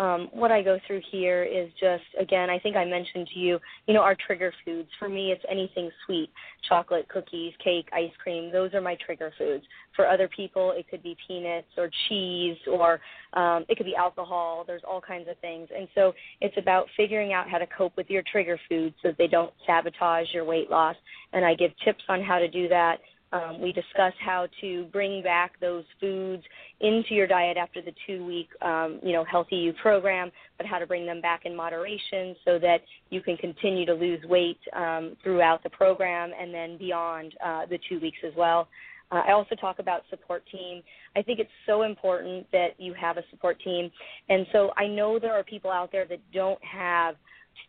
[0.00, 3.58] um, what I go through here is just, again, I think I mentioned to you,
[3.86, 4.88] you know, our trigger foods.
[4.98, 6.30] For me, it's anything sweet
[6.66, 8.50] chocolate, cookies, cake, ice cream.
[8.50, 9.62] Those are my trigger foods.
[9.94, 12.98] For other people, it could be peanuts or cheese or
[13.34, 14.64] um, it could be alcohol.
[14.66, 15.68] There's all kinds of things.
[15.76, 19.18] And so it's about figuring out how to cope with your trigger foods so that
[19.18, 20.96] they don't sabotage your weight loss.
[21.34, 23.00] And I give tips on how to do that.
[23.32, 26.42] Um, we discuss how to bring back those foods
[26.80, 30.86] into your diet after the two-week, um, you know, Healthy You program, but how to
[30.86, 32.78] bring them back in moderation so that
[33.10, 37.78] you can continue to lose weight um, throughout the program and then beyond uh, the
[37.88, 38.68] two weeks as well.
[39.12, 40.82] Uh, I also talk about support team.
[41.16, 43.90] I think it's so important that you have a support team,
[44.28, 47.14] and so I know there are people out there that don't have–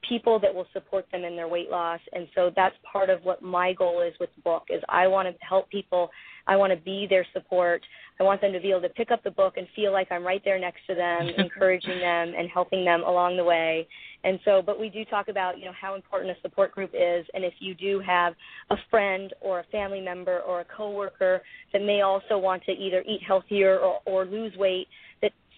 [0.07, 1.99] people that will support them in their weight loss.
[2.13, 5.27] And so that's part of what my goal is with the book is i want
[5.27, 6.09] to help people.
[6.47, 7.83] I want to be their support.
[8.19, 10.25] I want them to be able to pick up the book and feel like i'm
[10.25, 13.87] right there next to them encouraging them and helping them along the way.
[14.23, 17.25] And so but we do talk about you know how important a support group is.
[17.33, 18.33] And if you do have
[18.69, 21.41] a friend or a family member or a coworker
[21.73, 24.87] that may also want to either eat healthier or, or lose weight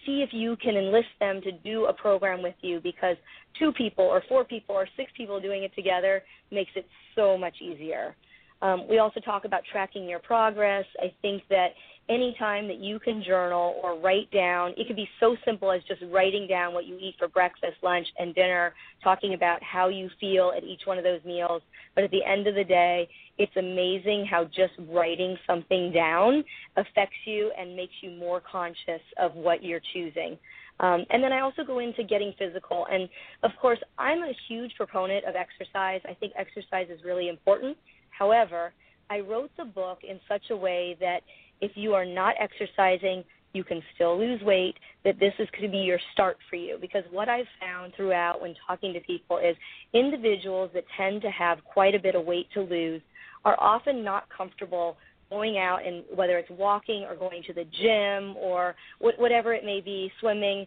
[0.06, 3.16] see if you can enlist them to do a program with you because
[3.58, 7.54] two people or four people or six people doing it together makes it so much
[7.60, 8.14] easier.
[8.62, 10.84] Um, we also talk about tracking your progress.
[10.98, 11.68] I think that
[12.08, 16.02] anytime that you can journal or write down, it could be so simple as just
[16.12, 20.52] writing down what you eat for breakfast, lunch, and dinner, talking about how you feel
[20.56, 21.62] at each one of those meals.
[21.94, 26.44] But at the end of the day, it's amazing how just writing something down
[26.76, 30.38] affects you and makes you more conscious of what you're choosing.
[30.80, 32.86] Um, and then I also go into getting physical.
[32.90, 33.08] And
[33.42, 36.00] of course, I'm a huge proponent of exercise.
[36.08, 37.76] I think exercise is really important.
[38.10, 38.72] However,
[39.10, 41.20] I wrote the book in such a way that
[41.60, 44.74] if you are not exercising, you can still lose weight,
[45.04, 46.76] that this is going to be your start for you.
[46.80, 49.56] Because what I've found throughout when talking to people is
[49.92, 53.00] individuals that tend to have quite a bit of weight to lose
[53.44, 54.96] are often not comfortable
[55.30, 59.80] going out and whether it's walking or going to the gym or whatever it may
[59.80, 60.66] be, swimming,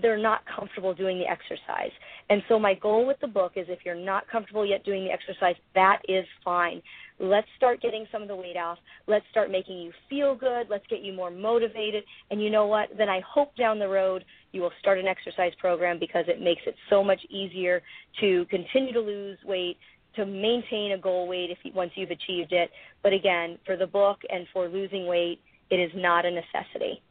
[0.00, 1.90] they're not comfortable doing the exercise.
[2.28, 5.10] And so my goal with the book is if you're not comfortable yet doing the
[5.10, 6.80] exercise, that is fine.
[7.18, 8.78] Let's start getting some of the weight off.
[9.06, 10.68] Let's start making you feel good.
[10.70, 12.04] Let's get you more motivated.
[12.30, 12.88] And you know what?
[12.96, 16.62] Then I hope down the road you will start an exercise program because it makes
[16.66, 17.82] it so much easier
[18.20, 19.76] to continue to lose weight,
[20.16, 22.70] to maintain a goal weight if you, once you've achieved it.
[23.02, 27.02] But again, for the book and for losing weight, it is not a necessity.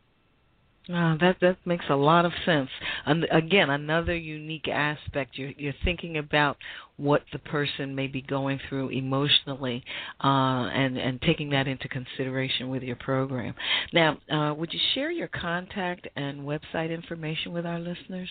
[0.87, 2.69] Uh, that that makes a lot of sense.
[3.05, 5.37] And again, another unique aspect.
[5.37, 6.57] You're you're thinking about
[6.97, 9.83] what the person may be going through emotionally,
[10.23, 10.27] uh,
[10.73, 13.53] and and taking that into consideration with your program.
[13.93, 18.29] Now, uh, would you share your contact and website information with our listeners?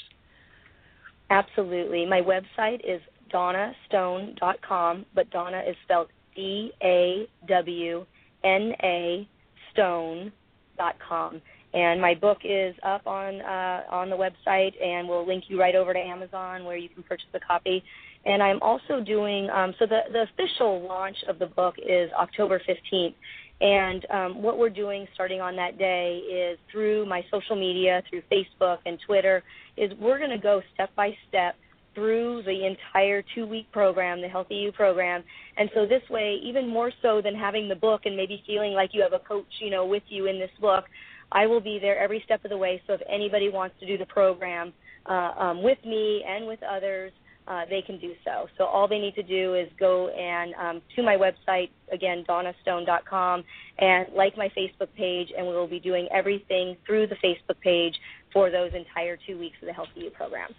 [1.31, 2.07] Absolutely.
[2.07, 3.01] My website is
[3.33, 8.05] dawnastone.com, but Dawna is spelled D A W
[8.43, 9.29] N A
[9.73, 11.41] Stone.com.
[11.75, 15.75] And my book is up on uh, on the website, and we'll link you right
[15.75, 17.85] over to Amazon where you can purchase a copy.
[18.25, 22.61] And I'm also doing um, so the the official launch of the book is October
[22.67, 23.15] 15th.
[23.61, 28.23] And um, what we're doing starting on that day is through my social media, through
[28.31, 29.43] Facebook and Twitter,
[29.77, 31.57] is we're going to go step by step
[31.95, 35.25] through the entire two week program, the Healthy You program.
[35.57, 38.91] And so this way, even more so than having the book and maybe feeling like
[38.93, 40.85] you have a coach, you know, with you in this book,
[41.33, 42.83] I will be there every step of the way.
[42.87, 44.73] So if anybody wants to do the program
[45.07, 47.13] uh, um, with me and with others,
[47.47, 48.47] uh, they can do so.
[48.59, 53.43] So all they need to do is go and um, to my website again, dawnastone.com,
[53.79, 57.95] and like my Facebook page, and we will be doing everything through the Facebook page
[58.33, 60.51] for those entire two weeks of the Healthy You program.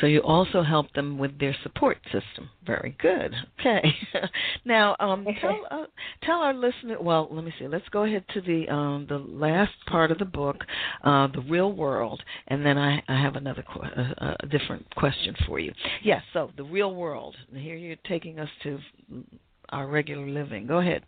[0.00, 2.50] So you also help them with their support system.
[2.66, 3.34] Very good.
[3.60, 3.82] Okay.
[4.64, 5.84] now, um, tell uh,
[6.22, 7.00] tell our listener.
[7.00, 7.68] Well, let me see.
[7.68, 10.56] Let's go ahead to the um, the last part of the book,
[11.04, 15.34] uh, the real world, and then I, I have another qu- uh, a different question
[15.46, 15.72] for you.
[16.02, 16.22] Yes.
[16.32, 17.36] So the real world.
[17.54, 18.78] Here you're taking us to
[19.70, 20.66] our regular living.
[20.66, 21.04] Go ahead.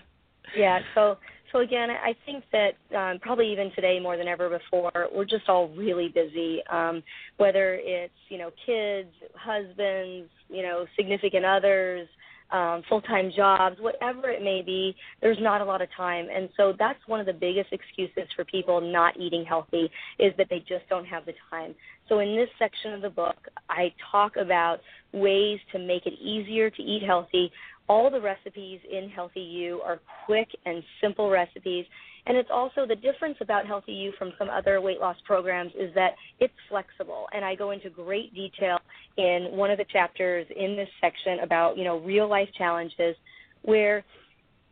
[0.56, 0.80] yeah.
[0.94, 1.18] So
[1.52, 5.48] so again, I think that um, probably even today more than ever before, we're just
[5.48, 6.60] all really busy.
[6.70, 7.02] Um,
[7.36, 12.08] whether it's you know kids, husbands, you know significant others,
[12.50, 16.72] um, full-time jobs, whatever it may be, there's not a lot of time, and so
[16.78, 20.88] that's one of the biggest excuses for people not eating healthy is that they just
[20.88, 21.74] don't have the time.
[22.08, 23.36] So in this section of the book,
[23.68, 24.78] I talk about
[25.12, 27.50] ways to make it easier to eat healthy
[27.88, 31.84] all the recipes in Healthy You are quick and simple recipes.
[32.26, 35.94] And it's also the difference about Healthy You from some other weight loss programs is
[35.94, 36.10] that
[36.40, 37.26] it's flexible.
[37.32, 38.78] And I go into great detail
[39.16, 43.14] in one of the chapters in this section about, you know, real life challenges
[43.62, 44.04] where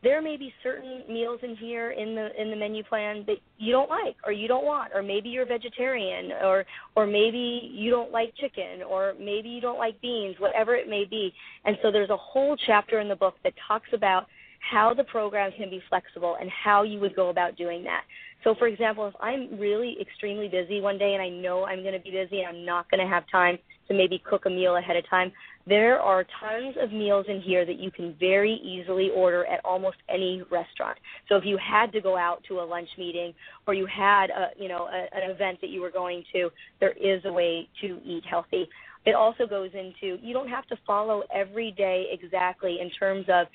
[0.05, 3.73] there may be certain meals in here in the in the menu plan that you
[3.73, 8.13] don't like or you don't want or maybe you're vegetarian or or maybe you don't
[8.13, 11.33] like chicken or maybe you don't like beans whatever it may be.
[11.65, 14.27] And so there's a whole chapter in the book that talks about
[14.61, 18.03] how the program can be flexible and how you would go about doing that.
[18.45, 21.95] So for example if i'm really extremely busy one day and i know i'm going
[21.95, 24.77] to be busy and i'm not going to have time to maybe cook a meal
[24.77, 25.33] ahead of time
[25.67, 29.97] there are tons of meals in here that you can very easily order at almost
[30.09, 30.99] any restaurant.
[31.29, 33.33] So if you had to go out to a lunch meeting
[33.67, 36.51] or you had a, you know, a, an event that you were going to,
[36.81, 38.69] there is a way to eat healthy.
[39.07, 43.47] It also goes into you don't have to follow every day exactly in terms of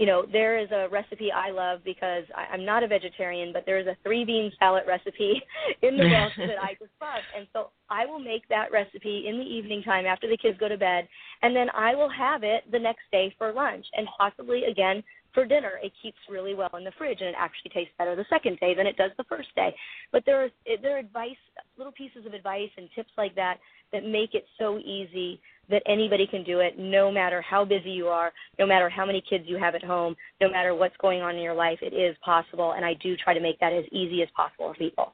[0.00, 3.64] you know, there is a recipe I love because I, I'm not a vegetarian, but
[3.66, 5.42] there is a three bean salad recipe
[5.82, 7.20] in the book that I just love.
[7.36, 10.68] And so I will make that recipe in the evening time after the kids go
[10.68, 11.06] to bed,
[11.42, 15.44] and then I will have it the next day for lunch and possibly again for
[15.44, 15.72] dinner.
[15.82, 18.74] It keeps really well in the fridge, and it actually tastes better the second day
[18.74, 19.74] than it does the first day.
[20.12, 20.48] But there are
[20.80, 21.36] there are advice,
[21.76, 23.58] little pieces of advice and tips like that
[23.92, 28.08] that make it so easy that anybody can do it no matter how busy you
[28.08, 31.36] are, no matter how many kids you have at home, no matter what's going on
[31.36, 31.78] in your life.
[31.80, 34.74] It is possible, and I do try to make that as easy as possible for
[34.74, 35.12] people.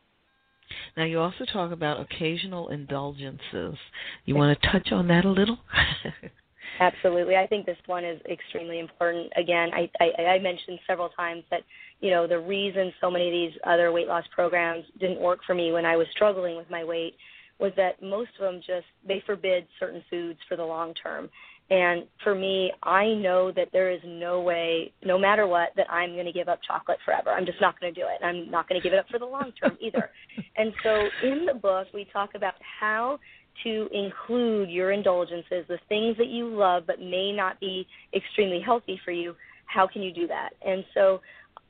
[0.96, 3.76] Now, you also talk about occasional indulgences.
[4.24, 5.58] You want to touch on that a little?
[6.80, 7.36] Absolutely.
[7.36, 9.32] I think this one is extremely important.
[9.36, 11.60] Again, I, I, I mentioned several times that,
[12.00, 15.54] you know, the reason so many of these other weight loss programs didn't work for
[15.54, 17.14] me when I was struggling with my weight
[17.58, 21.28] was that most of them just they forbid certain foods for the long term.
[21.68, 26.12] And for me, I know that there is no way, no matter what, that I'm
[26.12, 27.30] going to give up chocolate forever.
[27.30, 28.24] I'm just not going to do it.
[28.24, 30.10] I'm not going to give it up for the long term either.
[30.56, 33.18] and so in the book, we talk about how
[33.64, 39.00] to include your indulgences, the things that you love but may not be extremely healthy
[39.04, 39.34] for you.
[39.64, 40.50] How can you do that?
[40.64, 41.20] And so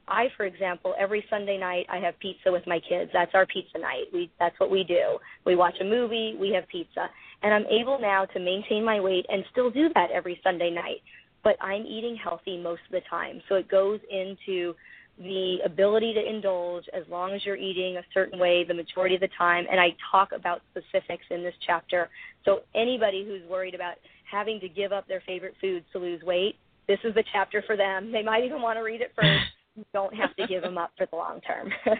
[0.09, 3.11] I, for example, every Sunday night I have pizza with my kids.
[3.13, 4.05] That's our pizza night.
[4.13, 5.19] We that's what we do.
[5.45, 7.09] We watch a movie, we have pizza.
[7.43, 11.03] And I'm able now to maintain my weight and still do that every Sunday night.
[11.43, 13.41] But I'm eating healthy most of the time.
[13.49, 14.75] So it goes into
[15.19, 19.21] the ability to indulge as long as you're eating a certain way the majority of
[19.21, 19.65] the time.
[19.71, 22.11] And I talk about specifics in this chapter.
[22.45, 23.95] So anybody who's worried about
[24.31, 27.77] having to give up their favorite foods to lose weight, this is the chapter for
[27.77, 28.13] them.
[28.13, 29.45] They might even want to read it first.
[29.77, 31.71] You don't have to give them up for the long term.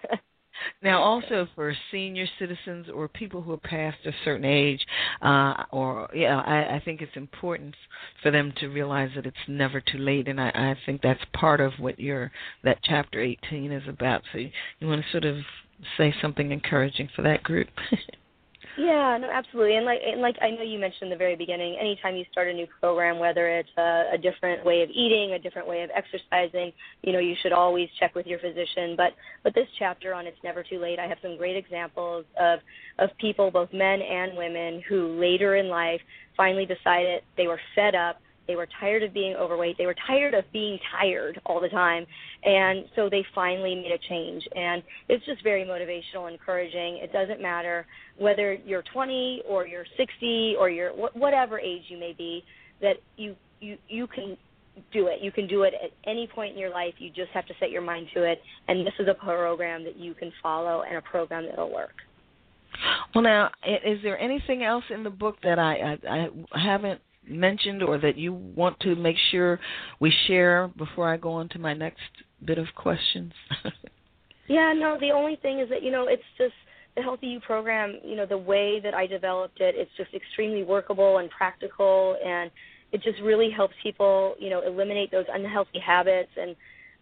[0.83, 4.81] now, also for senior citizens or people who are past a certain age,
[5.21, 7.75] uh, or yeah, I, I think it's important
[8.23, 11.61] for them to realize that it's never too late, and I, I think that's part
[11.61, 12.33] of what your
[12.65, 14.23] that chapter 18 is about.
[14.33, 14.51] So you,
[14.81, 15.37] you want to sort of
[15.99, 17.69] say something encouraging for that group.
[18.77, 19.77] Yeah, no, absolutely.
[19.77, 22.49] And like, and like I know you mentioned in the very beginning, anytime you start
[22.49, 25.91] a new program, whether it's a, a different way of eating, a different way of
[25.97, 26.73] exercising,
[27.03, 28.95] you know, you should always check with your physician.
[28.95, 29.13] But
[29.43, 32.61] but this chapter on it's never too late, I have some great examples of
[32.99, 36.01] of people, both men and women, who later in life
[36.37, 39.77] finally decided they were fed up they were tired of being overweight.
[39.79, 42.07] They were tired of being tired all the time.
[42.45, 44.47] And so they finally made a change.
[44.55, 46.99] And it's just very motivational, and encouraging.
[47.03, 47.87] It doesn't matter
[48.19, 52.45] whether you're 20 or you're 60 or you're whatever age you may be,
[52.81, 54.37] that you, you, you can
[54.93, 55.21] do it.
[55.23, 56.95] You can do it at any point in your life.
[56.99, 58.41] You just have to set your mind to it.
[58.69, 61.95] And this is a program that you can follow and a program that'll work.
[63.15, 67.83] Well, now, is there anything else in the book that I, I, I haven't mentioned
[67.83, 69.61] or that you want to make sure
[70.01, 72.01] we share before I go on to my next
[72.45, 73.33] bit of questions?
[74.49, 76.55] yeah, no, the only thing is that, you know, it's just
[76.97, 80.65] the Healthy You program, you know, the way that I developed it, it's just extremely
[80.65, 82.51] workable and practical and
[82.93, 86.57] it just really helps people, you know, eliminate those unhealthy habits and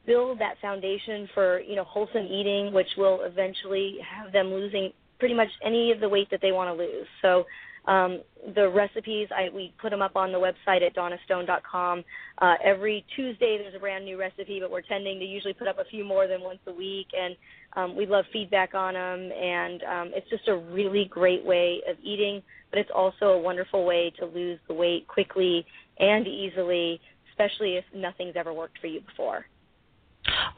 [0.07, 5.35] build that foundation for, you know, wholesome eating, which will eventually have them losing pretty
[5.35, 7.07] much any of the weight that they want to lose.
[7.22, 7.45] So
[7.87, 8.22] um,
[8.55, 12.05] the recipes, I, we put them up on the website at dawnastone.com.
[12.39, 15.78] Uh, every Tuesday there's a brand new recipe, but we're tending to usually put up
[15.78, 17.37] a few more than once a week, and
[17.76, 19.30] um, we love feedback on them.
[19.32, 23.85] And um, it's just a really great way of eating, but it's also a wonderful
[23.85, 25.64] way to lose the weight quickly
[25.99, 29.47] and easily, especially if nothing's ever worked for you before.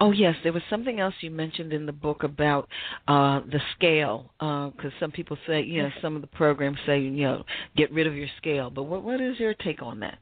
[0.01, 2.69] Oh yes, there was something else you mentioned in the book about
[3.09, 7.01] uh, the scale, because uh, some people say, you know, some of the programs say,
[7.01, 7.45] you know,
[7.77, 8.71] get rid of your scale.
[8.71, 10.19] But what what is your take on that?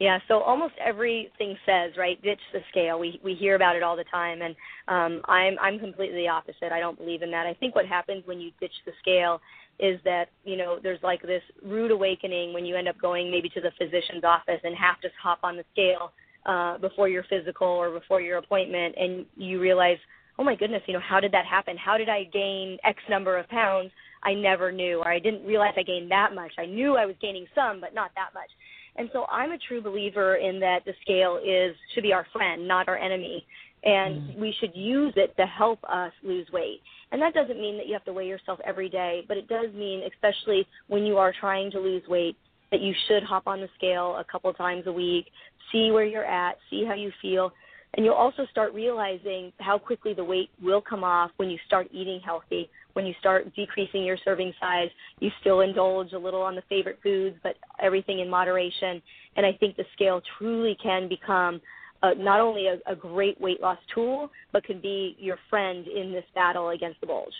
[0.00, 3.00] Yeah, so almost everything says right, ditch the scale.
[3.00, 4.54] We we hear about it all the time, and
[4.86, 6.70] um, I'm I'm completely the opposite.
[6.70, 7.46] I don't believe in that.
[7.46, 9.40] I think what happens when you ditch the scale
[9.80, 13.48] is that you know there's like this rude awakening when you end up going maybe
[13.48, 16.12] to the physician's office and have to hop on the scale
[16.46, 19.98] uh, before your physical or before your appointment, and you realize,
[20.38, 21.76] oh my goodness, you know, how did that happen?
[21.76, 23.90] How did I gain X number of pounds?
[24.22, 26.52] I never knew, or I didn't realize I gained that much.
[26.58, 28.50] I knew I was gaining some, but not that much.
[28.96, 32.66] And so I'm a true believer in that the scale is should be our friend,
[32.66, 33.46] not our enemy,
[33.84, 34.38] and mm.
[34.38, 36.80] we should use it to help us lose weight.
[37.12, 39.72] And that doesn't mean that you have to weigh yourself every day, but it does
[39.72, 42.36] mean, especially when you are trying to lose weight,
[42.70, 45.26] that you should hop on the scale a couple times a week,
[45.72, 47.52] see where you're at, see how you feel,
[47.94, 51.88] and you'll also start realizing how quickly the weight will come off when you start
[51.90, 52.68] eating healthy.
[52.92, 54.88] When you start decreasing your serving size,
[55.20, 59.00] you still indulge a little on the favorite foods, but everything in moderation.
[59.36, 61.60] And I think the scale truly can become
[62.02, 66.12] uh, not only a, a great weight loss tool, but can be your friend in
[66.12, 67.32] this battle against the bulge.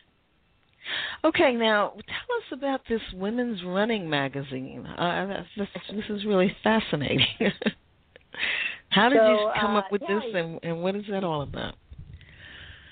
[1.25, 4.87] Okay, now tell us about this women's running magazine.
[4.87, 7.27] Uh, this, this is really fascinating.
[8.91, 11.25] How did so, you come uh, up with yeah, this, and, and what is that
[11.25, 11.75] all about?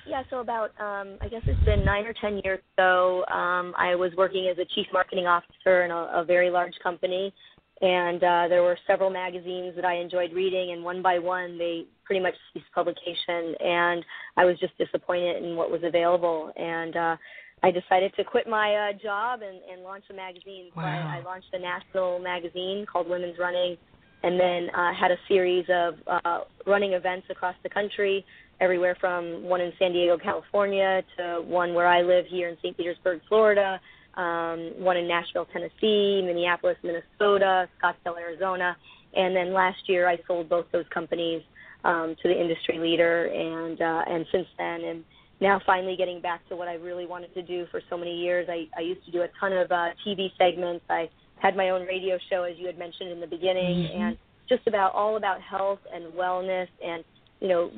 [0.07, 3.24] Yeah, so about um, I guess it's been nine or ten years ago.
[3.24, 7.32] Um, I was working as a chief marketing officer in a, a very large company,
[7.80, 11.87] and uh, there were several magazines that I enjoyed reading, and one by one they
[12.05, 14.05] pretty much ceased publication, and
[14.37, 17.16] I was just disappointed in what was available, and uh,
[17.62, 20.70] I decided to quit my uh, job and, and launch a magazine.
[20.76, 20.82] Wow.
[20.82, 23.76] So I, I launched a national magazine called Women's Running,
[24.22, 28.24] and then uh, had a series of uh, running events across the country,
[28.61, 32.76] everywhere from one in San Diego, California, to one where I live here in St.
[32.76, 33.80] Petersburg, Florida,
[34.14, 38.76] um, one in Nashville, Tennessee, Minneapolis, Minnesota, Scottsdale, Arizona,
[39.14, 41.42] and then last year I sold both those companies
[41.84, 45.04] um, to the industry leader, and uh, and since then and
[45.41, 48.49] now finally getting back to what I really wanted to do for so many years.
[48.51, 50.84] I, I used to do a ton of uh, TV segments.
[50.89, 54.03] I had my own radio show, as you had mentioned in the beginning, mm-hmm.
[54.03, 54.18] and
[54.49, 57.05] just about all about health and wellness and
[57.41, 57.70] you know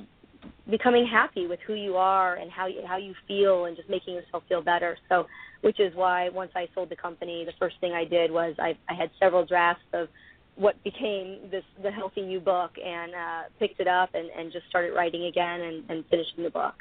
[0.71, 4.15] becoming happy with who you are and how you, how you feel and just making
[4.15, 4.97] yourself feel better.
[5.09, 5.27] So,
[5.63, 8.77] which is why once I sold the company, the first thing I did was I,
[8.89, 10.09] I had several drafts of
[10.55, 14.69] what became this the Healthy You book and uh, picked it up and, and just
[14.69, 16.75] started writing again and, and finishing the book.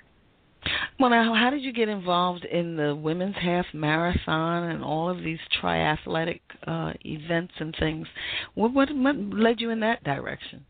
[1.00, 5.20] Well, now, how did you get involved in the women's half marathon and all of
[5.20, 8.08] these triathletic uh, events and things?
[8.56, 10.66] What, what what led you in that direction?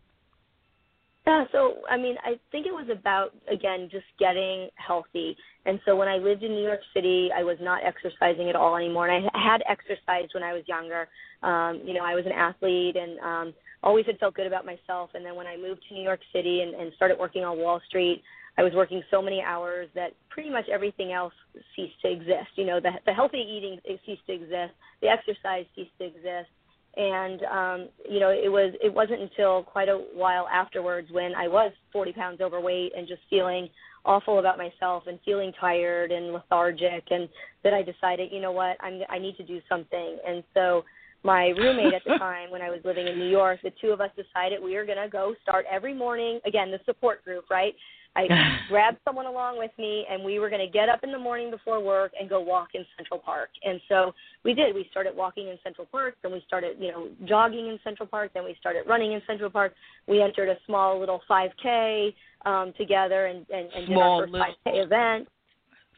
[1.25, 5.37] Yeah, so I mean, I think it was about again just getting healthy.
[5.65, 8.75] And so when I lived in New York City, I was not exercising at all
[8.75, 9.09] anymore.
[9.09, 11.07] And I had exercised when I was younger.
[11.43, 13.53] Um, you know, I was an athlete and um,
[13.83, 15.09] always had felt good about myself.
[15.13, 17.81] And then when I moved to New York City and, and started working on Wall
[17.87, 18.23] Street,
[18.57, 21.33] I was working so many hours that pretty much everything else
[21.75, 22.49] ceased to exist.
[22.55, 26.49] You know, the, the healthy eating ceased to exist, the exercise ceased to exist,
[26.95, 31.47] and um, you know, it was it wasn't until quite a while afterwards when I
[31.47, 33.69] was 40 pounds overweight and just feeling
[34.05, 37.29] awful about myself and feeling tired and lethargic, and
[37.63, 40.83] that I decided, you know what, I'm I need to do something, and so
[41.23, 44.01] my roommate at the time when I was living in New York, the two of
[44.01, 47.75] us decided we were going to go start every morning again the support group, right?
[48.17, 51.19] I grabbed someone along with me, and we were going to get up in the
[51.19, 53.49] morning before work and go walk in Central Park.
[53.63, 54.13] And so
[54.43, 54.73] we did.
[54.73, 58.31] We started walking in Central Park, then we started, you know, jogging in Central Park,
[58.33, 59.73] then we started running in Central Park.
[60.07, 62.13] We entered a small little 5K
[62.45, 65.27] um, together and, and, and did our first little, 5K event.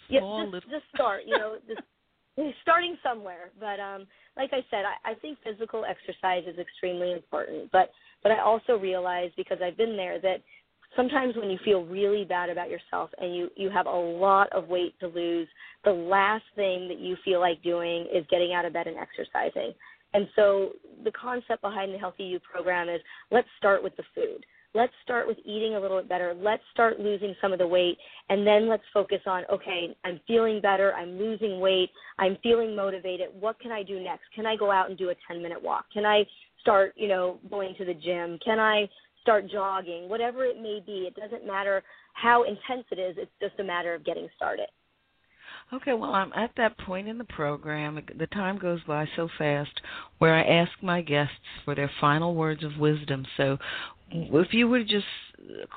[0.09, 0.59] Yeah, just, little.
[0.70, 1.82] just start, you know, just
[2.61, 3.51] starting somewhere.
[3.59, 7.72] But um, like I said, I, I think physical exercise is extremely important.
[7.72, 7.91] But
[8.22, 10.41] but I also realize because I've been there that
[10.95, 14.67] sometimes when you feel really bad about yourself and you you have a lot of
[14.67, 15.47] weight to lose
[15.85, 19.73] the last thing that you feel like doing is getting out of bed and exercising.
[20.13, 20.71] And so
[21.03, 22.99] the concept behind the healthy you program is
[23.31, 24.45] let's start with the food.
[24.75, 26.35] Let's start with eating a little bit better.
[26.37, 27.97] Let's start losing some of the weight
[28.29, 30.93] and then let's focus on okay i'm feeling better.
[30.93, 31.89] I'm losing weight.
[32.17, 33.29] I'm feeling motivated.
[33.39, 34.23] What can i do next?
[34.35, 35.85] Can i go out and do a 10 minute walk?
[35.93, 36.23] Can i
[36.61, 38.39] start you know going to the gym?
[38.43, 38.87] Can i
[39.22, 41.07] start jogging, whatever it may be.
[41.07, 44.67] It doesn't matter how intense it is, it's just a matter of getting started.
[45.72, 47.99] Okay, well, I'm at that point in the program.
[48.17, 49.70] The time goes by so fast
[50.17, 53.26] where I ask my guests for their final words of wisdom.
[53.38, 53.57] So,
[54.11, 55.05] if you would just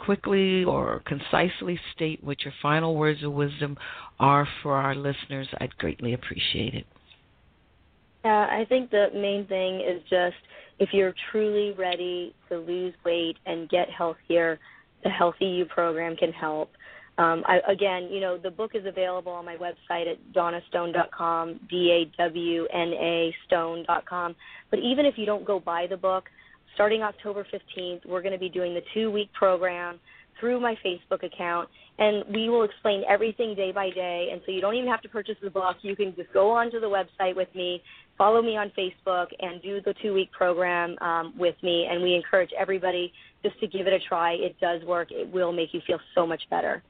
[0.05, 3.77] quickly or concisely state what your final words of wisdom
[4.19, 6.87] are for our listeners, I'd greatly appreciate it.
[8.25, 10.37] Yeah, I think the main thing is just
[10.79, 14.59] if you're truly ready to lose weight and get healthier,
[15.03, 16.71] the Healthy You program can help.
[17.19, 23.35] Um, I, again, you know, the book is available on my website at dawnastone.com, D-A-W-N-A
[23.47, 24.37] stone.com.
[24.71, 26.25] But even if you don't go buy the book,
[26.75, 30.01] starting October 15th, we're going to be doing the two-week program
[30.43, 31.69] through my Facebook account,
[31.99, 34.31] and we will explain everything day by day.
[34.33, 35.77] And so you don't even have to purchase the book.
[35.83, 37.81] You can just go onto the website with me
[38.19, 41.89] follow me on Facebook and do the two week program um, with me.
[41.91, 43.13] And we encourage everybody
[43.43, 44.35] just to give it a try.
[44.35, 46.83] It does work, it will make you feel so much better.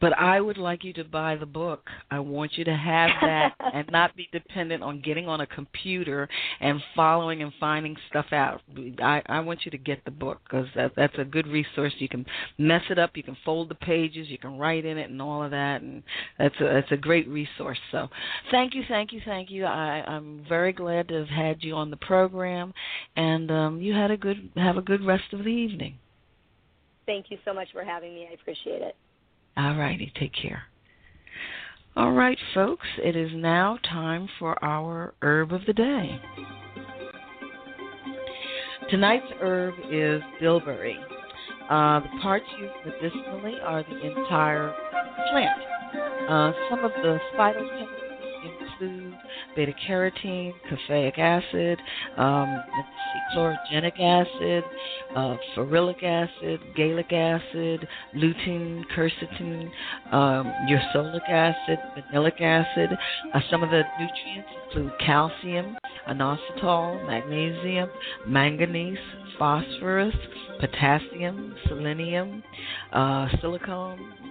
[0.00, 1.88] But I would like you to buy the book.
[2.10, 6.28] I want you to have that and not be dependent on getting on a computer
[6.60, 8.60] and following and finding stuff out.
[9.02, 11.94] I, I want you to get the book because that, that's a good resource.
[11.98, 12.26] You can
[12.58, 15.42] mess it up, you can fold the pages, you can write in it, and all
[15.42, 16.02] of that, and
[16.38, 17.78] that's a that's a great resource.
[17.90, 18.08] So,
[18.50, 19.64] thank you, thank you, thank you.
[19.64, 22.74] I, I'm very glad to have had you on the program,
[23.16, 25.98] and um, you had a good have a good rest of the evening.
[27.06, 28.26] Thank you so much for having me.
[28.30, 28.96] I appreciate it.
[29.56, 30.64] All righty, take care.
[31.96, 36.20] All right, folks, it is now time for our herb of the day.
[38.90, 40.98] Tonight's herb is bilberry.
[41.70, 44.74] Uh, the parts used medicinally are the entire
[45.30, 45.60] plant.
[46.28, 48.05] Uh, some of the phytochemicals
[49.54, 51.78] beta carotene, caffeic acid,
[52.16, 52.62] um,
[53.34, 54.64] chlorogenic acid,
[55.14, 59.70] uh, ferulic acid, gallic acid, lutein, quercetin,
[60.12, 61.78] um, ursolic acid,
[62.12, 62.90] vanillic acid.
[63.34, 65.76] Uh, some of the nutrients include calcium,
[66.08, 67.88] inositol, magnesium,
[68.26, 68.98] manganese,
[69.38, 70.14] phosphorus,
[70.60, 72.42] potassium, selenium,
[72.92, 74.25] uh, silicone,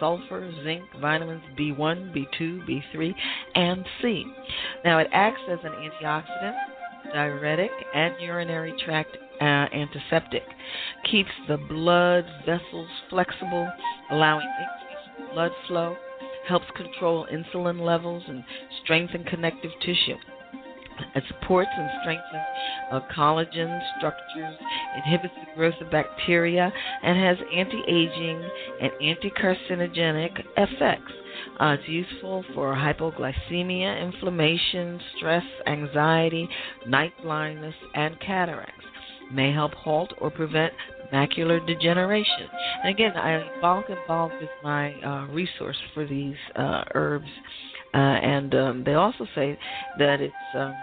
[0.00, 3.14] sulfur, zinc, vitamins B1, B2, B3,
[3.54, 4.24] and C.
[4.84, 6.54] Now, it acts as an antioxidant,
[7.12, 10.42] diuretic, and urinary tract uh, antiseptic.
[11.10, 13.70] Keeps the blood vessels flexible,
[14.10, 15.96] allowing increased blood flow.
[16.46, 18.42] Helps control insulin levels and
[18.82, 20.16] strengthen connective tissue
[21.14, 22.42] It supports and strengthens
[22.90, 24.56] uh, collagen structures,
[24.96, 26.72] inhibits the growth of bacteria,
[27.02, 28.42] and has anti aging
[28.80, 31.12] and anti carcinogenic effects.
[31.60, 36.48] Uh, it's useful for hypoglycemia, inflammation, stress, anxiety,
[36.86, 38.84] night blindness, and cataracts.
[39.32, 40.72] May help halt or prevent
[41.12, 42.48] macular degeneration.
[42.82, 47.28] And again, I bulk involved with my uh, resource for these uh, herbs,
[47.92, 49.58] uh, and um, they also say
[49.98, 50.74] that it's um,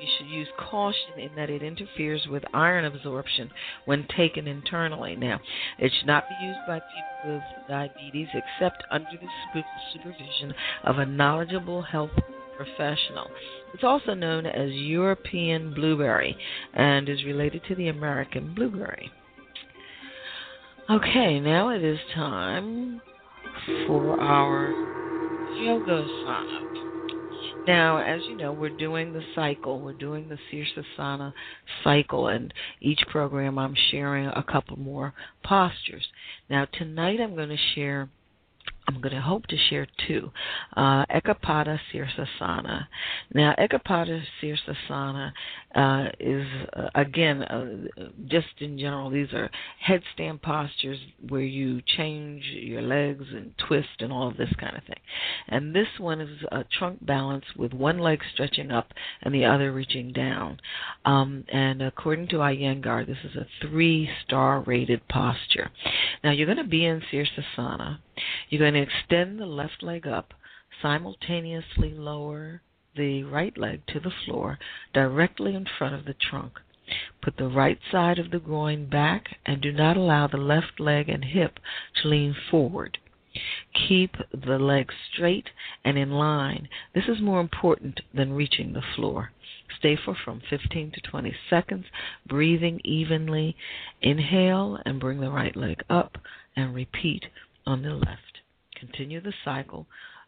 [0.00, 3.50] you should use caution in that it interferes with iron absorption
[3.84, 5.16] when taken internally.
[5.16, 5.40] Now,
[5.78, 11.06] it should not be used by people with diabetes except under the supervision of a
[11.06, 12.10] knowledgeable health
[12.56, 13.28] professional.
[13.74, 16.36] It's also known as European blueberry
[16.74, 19.10] and is related to the American blueberry.
[20.88, 23.00] Okay, now it is time
[23.86, 24.70] for our
[25.60, 26.65] yoga asana.
[27.66, 29.80] Now, as you know, we're doing the cycle.
[29.80, 31.32] We're doing the Sirsasana
[31.82, 35.12] cycle, and each program I'm sharing a couple more
[35.44, 36.06] postures.
[36.48, 38.08] Now, tonight I'm going to share
[38.88, 40.30] I'm going to hope to share two.
[40.76, 42.86] Uh, Ekapada Sirsasana.
[43.34, 45.32] Now, Ekapada Sirsasana
[45.74, 47.66] uh, is, uh, again, uh,
[48.28, 49.50] just in general, these are
[49.86, 54.84] headstand postures where you change your legs and twist and all of this kind of
[54.84, 55.00] thing.
[55.48, 59.72] And this one is a trunk balance with one leg stretching up and the other
[59.72, 60.60] reaching down.
[61.04, 65.70] Um, and according to Iyengar, this is a three star rated posture.
[66.22, 67.98] Now, you're going to be in Sirsasana.
[68.48, 70.32] You're going to extend the left leg up,
[70.80, 72.62] simultaneously lower
[72.96, 74.58] the right leg to the floor
[74.94, 76.58] directly in front of the trunk.
[77.20, 81.08] Put the right side of the groin back and do not allow the left leg
[81.08, 81.58] and hip
[81.96, 82.98] to lean forward.
[83.88, 85.50] Keep the legs straight
[85.84, 86.68] and in line.
[86.94, 89.32] This is more important than reaching the floor.
[89.78, 91.86] Stay for from 15 to 20 seconds,
[92.26, 93.56] breathing evenly.
[94.00, 96.16] Inhale and bring the right leg up
[96.56, 97.26] and repeat
[97.66, 98.40] on the left.
[98.78, 99.86] Continue the cycle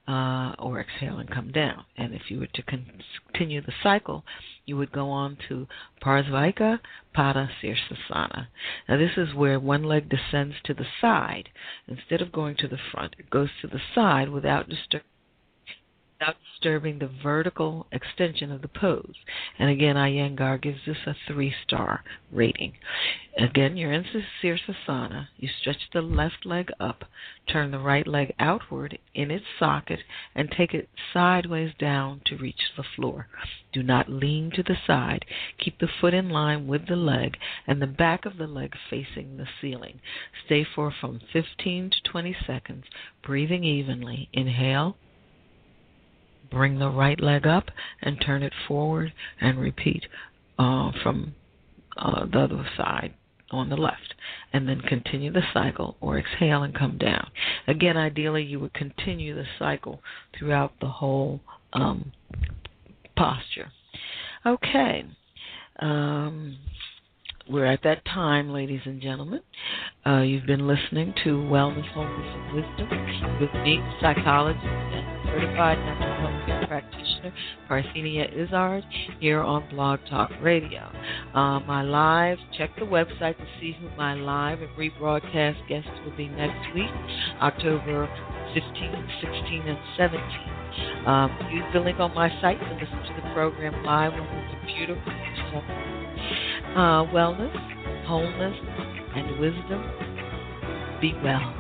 [0.09, 1.85] uh, or exhale and come down.
[1.97, 4.25] And if you were to continue the cycle,
[4.65, 5.67] you would go on to
[6.03, 6.81] Parsvaika
[7.15, 8.47] Pada Sirsasana.
[8.89, 11.51] Now, this is where one leg descends to the side.
[11.87, 15.05] Instead of going to the front, it goes to the side without disturbing
[16.21, 19.15] without disturbing the vertical extension of the pose.
[19.57, 22.03] And again, Iyengar gives this a three star
[22.33, 22.73] rating.
[23.39, 24.05] Again, you're in
[24.43, 25.29] Sirsasana.
[25.37, 27.05] You stretch the left leg up,
[27.49, 30.01] turn the right leg outward in its socket,
[30.35, 33.29] and take it sideways down to reach the floor.
[33.73, 35.25] Do not lean to the side.
[35.59, 39.37] Keep the foot in line with the leg and the back of the leg facing
[39.37, 40.01] the ceiling.
[40.47, 42.87] Stay for from 15 to 20 seconds,
[43.23, 44.29] breathing evenly.
[44.33, 44.97] Inhale
[46.51, 47.71] bring the right leg up
[48.03, 50.05] and turn it forward and repeat
[50.59, 51.35] uh, from
[51.97, 53.15] uh, the other side
[53.51, 54.15] on the left
[54.53, 57.31] and then continue the cycle or exhale and come down.
[57.67, 60.01] Again, ideally you would continue the cycle
[60.39, 61.41] throughout the whole
[61.73, 62.13] um,
[63.17, 63.73] posture.
[64.45, 65.05] Okay.
[65.81, 66.59] Um,
[67.51, 69.41] we're at that time, ladies and gentlemen.
[70.07, 76.15] Uh, you've been listening to Wellness, Wholeness, and Wisdom with me, psychologist and certified mental
[76.17, 77.33] health care practitioner,
[77.69, 78.85] Parthenia Izzard,
[79.21, 80.91] here on Blog Talk Radio.
[81.35, 86.17] Uh, my live, check the website to see who my live and rebroadcast guests will
[86.17, 86.91] be next week,
[87.41, 88.09] October
[88.55, 88.73] 15,
[89.23, 90.23] 16, and 17.
[91.07, 94.59] Um, use the link on my site to listen to the program live on the
[94.61, 95.98] computer.
[96.79, 98.55] Uh, wellness, wholeness,
[99.17, 99.83] and wisdom.
[101.01, 101.58] Be well.